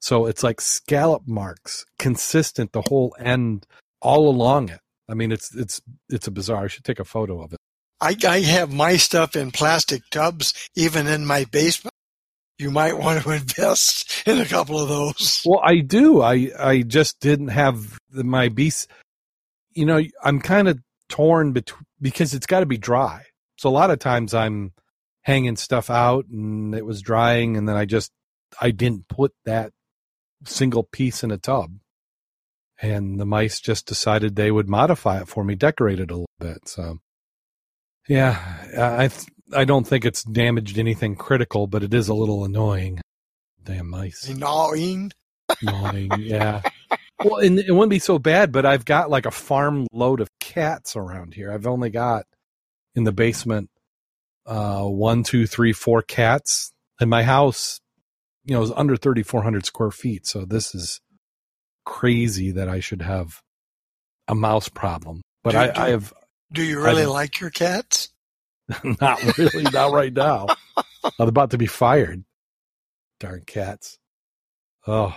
[0.00, 3.66] So it's like scallop marks, consistent the whole end,
[4.00, 4.80] all along it.
[5.08, 6.64] I mean, it's it's it's a bizarre.
[6.64, 7.58] I should take a photo of it.
[8.00, 11.92] I, I have my stuff in plastic tubs, even in my basement.
[12.58, 15.42] You might want to invest in a couple of those.
[15.44, 16.20] Well, I do.
[16.22, 18.88] I I just didn't have the, my beast.
[19.78, 23.24] You know, I'm kind of torn between because it's got to be dry.
[23.58, 24.72] So a lot of times I'm
[25.22, 28.10] hanging stuff out and it was drying, and then I just
[28.60, 29.72] I didn't put that
[30.44, 31.70] single piece in a tub,
[32.82, 36.26] and the mice just decided they would modify it for me, decorate it a little
[36.40, 36.68] bit.
[36.68, 36.98] So
[38.08, 38.36] yeah,
[38.76, 39.10] I
[39.54, 43.00] I don't think it's damaged anything critical, but it is a little annoying.
[43.62, 44.28] Damn mice.
[44.28, 45.12] Gnawing.
[45.62, 46.62] Gnawing, yeah.
[47.24, 50.28] Well, and it wouldn't be so bad, but I've got like a farm load of
[50.40, 51.52] cats around here.
[51.52, 52.26] I've only got
[52.94, 53.70] in the basement
[54.46, 56.72] uh one, two, three, four cats.
[57.00, 57.80] And my house,
[58.44, 60.26] you know, is under thirty four hundred square feet.
[60.26, 61.00] So this is
[61.84, 63.40] crazy that I should have
[64.28, 65.22] a mouse problem.
[65.44, 66.12] But Do- I, do- I have
[66.52, 68.10] Do you really don't- like your cats?
[69.00, 70.46] not really, not right now.
[71.18, 72.22] I'm about to be fired.
[73.18, 73.98] Darn cats.
[74.86, 75.14] Oh,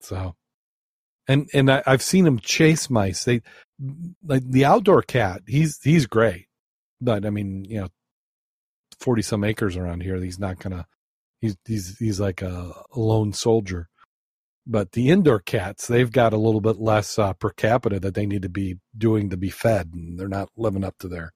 [0.00, 0.34] so,
[1.28, 3.24] and and I, I've seen them chase mice.
[3.24, 3.42] They
[4.24, 5.42] like the outdoor cat.
[5.46, 6.46] He's he's great,
[7.00, 7.88] but I mean, you know,
[8.98, 10.16] forty some acres around here.
[10.16, 10.86] He's not gonna.
[11.40, 13.88] He's he's he's like a lone soldier.
[14.70, 18.26] But the indoor cats, they've got a little bit less uh, per capita that they
[18.26, 21.32] need to be doing to be fed, and they're not living up to their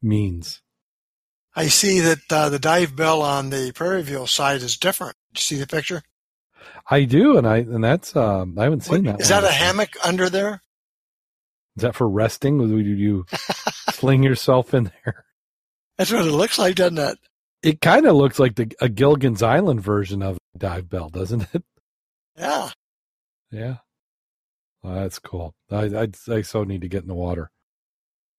[0.00, 0.62] means.
[1.56, 5.16] I see that uh, the dive bell on the Prairieville side is different.
[5.32, 6.02] Did you see the picture?
[6.88, 9.20] I do, and I and that's um, I haven't seen that.
[9.20, 10.62] Is that a hammock under there?
[11.76, 12.58] Is that for resting?
[12.58, 13.26] Do you
[13.90, 15.24] sling yourself in there?
[15.98, 17.18] That's what it looks like, doesn't it?
[17.62, 21.46] It kind of looks like the a Gilligan's Island version of a dive bell, doesn't
[21.54, 21.62] it?
[22.38, 22.68] Yeah.
[23.50, 23.76] Yeah,
[24.82, 25.54] well, that's cool.
[25.70, 27.50] I, I I so need to get in the water.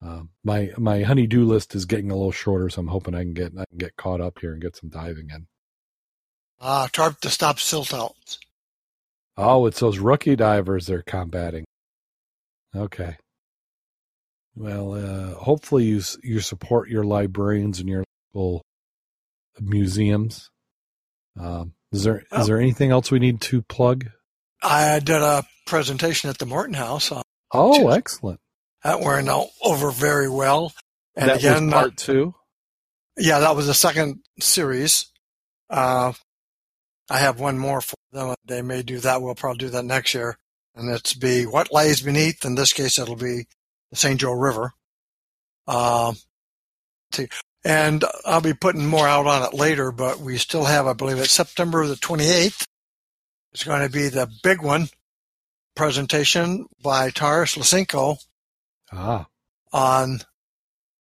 [0.02, 3.34] Um, my my honeydew list is getting a little shorter, so I'm hoping I can
[3.34, 5.48] get I can get caught up here and get some diving in.
[6.60, 8.40] Uh, tarp to stop silt outs.
[9.38, 11.66] Oh, it's those rookie divers they're combating.
[12.76, 13.18] Okay.
[14.56, 18.04] Well, uh, hopefully you you support your librarians and your
[18.34, 18.64] local
[19.62, 20.50] museums.
[21.40, 24.06] Um, is there is there anything else we need to plug?
[24.64, 27.12] I did a presentation at the Morton House.
[27.12, 27.22] Uh,
[27.52, 28.40] Oh, Just- excellent!
[28.84, 30.74] that went out over very well.
[31.16, 32.36] And that again, was uh, part two.
[33.18, 35.08] yeah, that was the second series.
[35.70, 36.14] Uh,
[37.10, 38.36] I have one more for them.
[38.46, 39.22] They may do that.
[39.22, 40.38] We'll probably do that next year.
[40.76, 42.46] And it's be what lies beneath.
[42.46, 43.48] In this case, it'll be
[43.90, 44.20] the St.
[44.20, 44.74] Joe River.
[45.68, 46.18] Um,
[47.12, 47.28] see,
[47.64, 51.18] and I'll be putting more out on it later, but we still have, I believe
[51.18, 52.66] it's September the 28th.
[53.54, 54.90] It's going to be the big one
[55.76, 58.18] presentation by Taras Lysenko
[58.92, 59.28] Ah,
[59.74, 60.22] on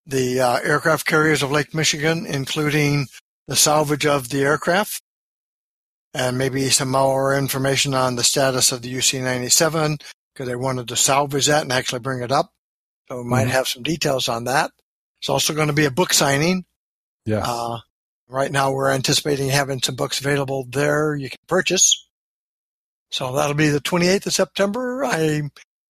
[0.06, 3.08] the uh, aircraft carriers of Lake Michigan, including
[3.48, 5.02] the salvage of the aircraft,
[6.18, 10.02] and maybe some more information on the status of the UC-97
[10.34, 12.52] because they wanted to salvage that and actually bring it up.
[13.07, 13.52] So we might Mhm.
[13.52, 14.72] have some details on that.
[15.22, 16.65] It's also going to be a book signing.
[17.26, 17.45] yes.
[17.48, 17.80] Uh,
[18.27, 22.07] right now, we're anticipating having some books available there you can purchase.
[23.11, 25.03] So that'll be the 28th of September.
[25.06, 25.41] I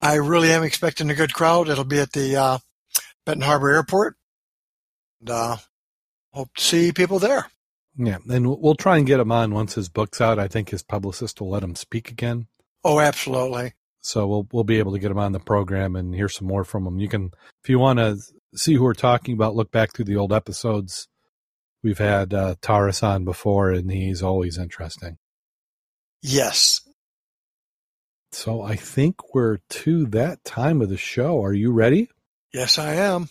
[0.01, 1.69] I really am expecting a good crowd.
[1.69, 2.57] It'll be at the uh,
[3.25, 4.15] Benton Harbor Airport.
[5.21, 5.57] And, uh,
[6.33, 7.49] hope to see people there.
[7.97, 10.37] Yeah, and we'll- try and get him on once his book's out.
[10.39, 12.47] I think his publicist will let him speak again.
[12.83, 13.73] Oh, absolutely.
[14.01, 16.63] so we'll we'll be able to get him on the program and hear some more
[16.63, 16.99] from him.
[16.99, 17.31] You can,
[17.63, 18.17] if you want to
[18.55, 21.07] see who we're talking about, look back through the old episodes.
[21.83, 25.17] We've had uh, Taras on before, and he's always interesting.
[26.21, 26.81] Yes.
[28.31, 31.41] So I think we're to that time of the show.
[31.43, 32.09] Are you ready?
[32.53, 33.29] Yes, I am.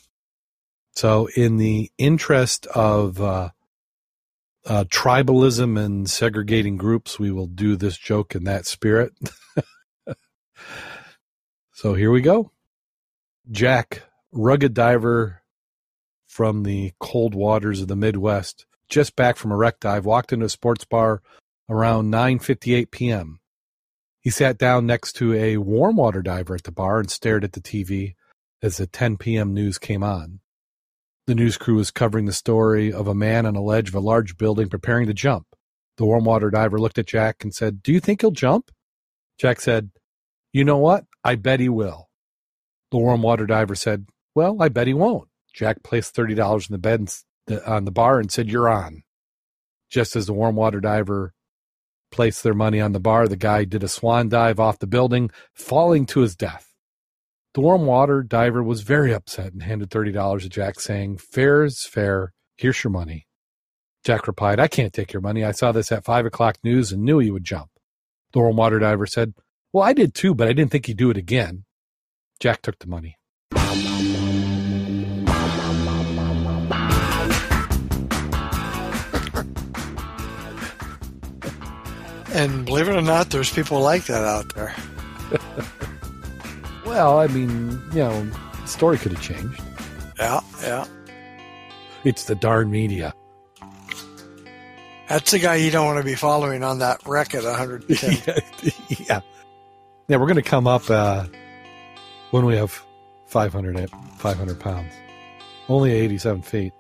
[0.95, 3.51] So, in the interest of uh,
[4.67, 9.13] uh, tribalism and segregating groups, we will do this joke in that spirit.
[11.77, 12.53] So here we go.
[13.51, 15.43] Jack, rugged diver
[16.27, 20.47] from the cold waters of the Midwest, just back from a wreck dive, walked into
[20.47, 21.21] a sports bar
[21.69, 23.41] around 9:58 p.m.
[24.21, 27.53] He sat down next to a warm water diver at the bar and stared at
[27.53, 28.15] the TV
[28.63, 29.53] as the 10 p.m.
[29.53, 30.41] news came on.
[31.27, 34.01] The news crew was covering the story of a man on a ledge of a
[34.01, 35.47] large building preparing to jump.
[35.97, 38.71] The warm water diver looked at Jack and said, Do you think he'll jump?
[39.37, 39.91] Jack said,
[40.53, 41.05] You know what?
[41.25, 42.09] I bet he will.
[42.93, 45.29] The warm water diver said, Well, I bet he won't.
[45.53, 47.09] Jack placed $30 in the bed
[47.67, 49.03] on the bar and said, You're on.
[49.91, 51.33] Just as the warm water diver
[52.13, 55.31] placed their money on the bar, the guy did a swan dive off the building,
[55.55, 56.73] falling to his death.
[57.57, 62.35] The warm water diver was very upset and handed $30 to Jack, saying, Fair's fair.
[62.59, 63.27] Here's your money.
[64.05, 65.43] Jack replied, I can't take your money.
[65.43, 67.71] I saw this at 5 o'clock news and knew you would jump.
[68.35, 69.33] The warm water diver said,
[69.73, 71.65] Well, I did too, but I didn't think he'd do it again.
[72.41, 73.17] Jack took the money.
[82.35, 84.75] And believe it or not, there's people like that out there.
[86.87, 88.25] well, I mean, you know,
[88.63, 89.61] the story could have changed.
[90.19, 90.87] Yeah, yeah.
[92.05, 93.13] It's the darn media.
[95.09, 98.43] That's the guy you don't want to be following on that wreck at 110.
[99.09, 99.21] yeah.
[100.09, 101.27] Yeah, we're going to come up uh,
[102.31, 102.81] when we have
[103.27, 104.93] 500, 500 pounds.
[105.69, 106.73] Only 87 feet.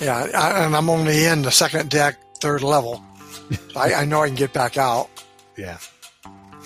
[0.00, 0.24] Yeah,
[0.64, 3.02] and I'm only in the second deck, third level.
[3.76, 5.08] I, I know I can get back out.
[5.56, 5.78] Yeah.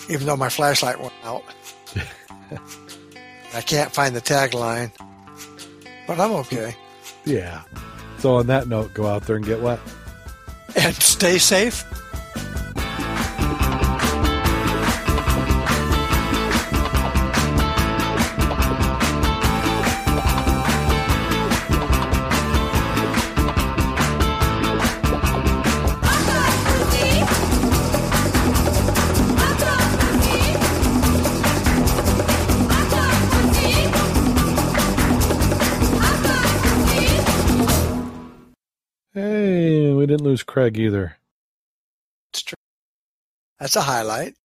[0.09, 1.43] Even though my flashlight went out.
[3.53, 4.91] I can't find the tagline.
[6.07, 6.75] But I'm okay.
[7.25, 7.63] Yeah.
[8.19, 9.79] So on that note, go out there and get wet.
[10.75, 11.83] And stay safe.
[40.51, 41.15] Craig either.
[42.33, 42.57] It's true.
[43.57, 44.35] That's a highlight.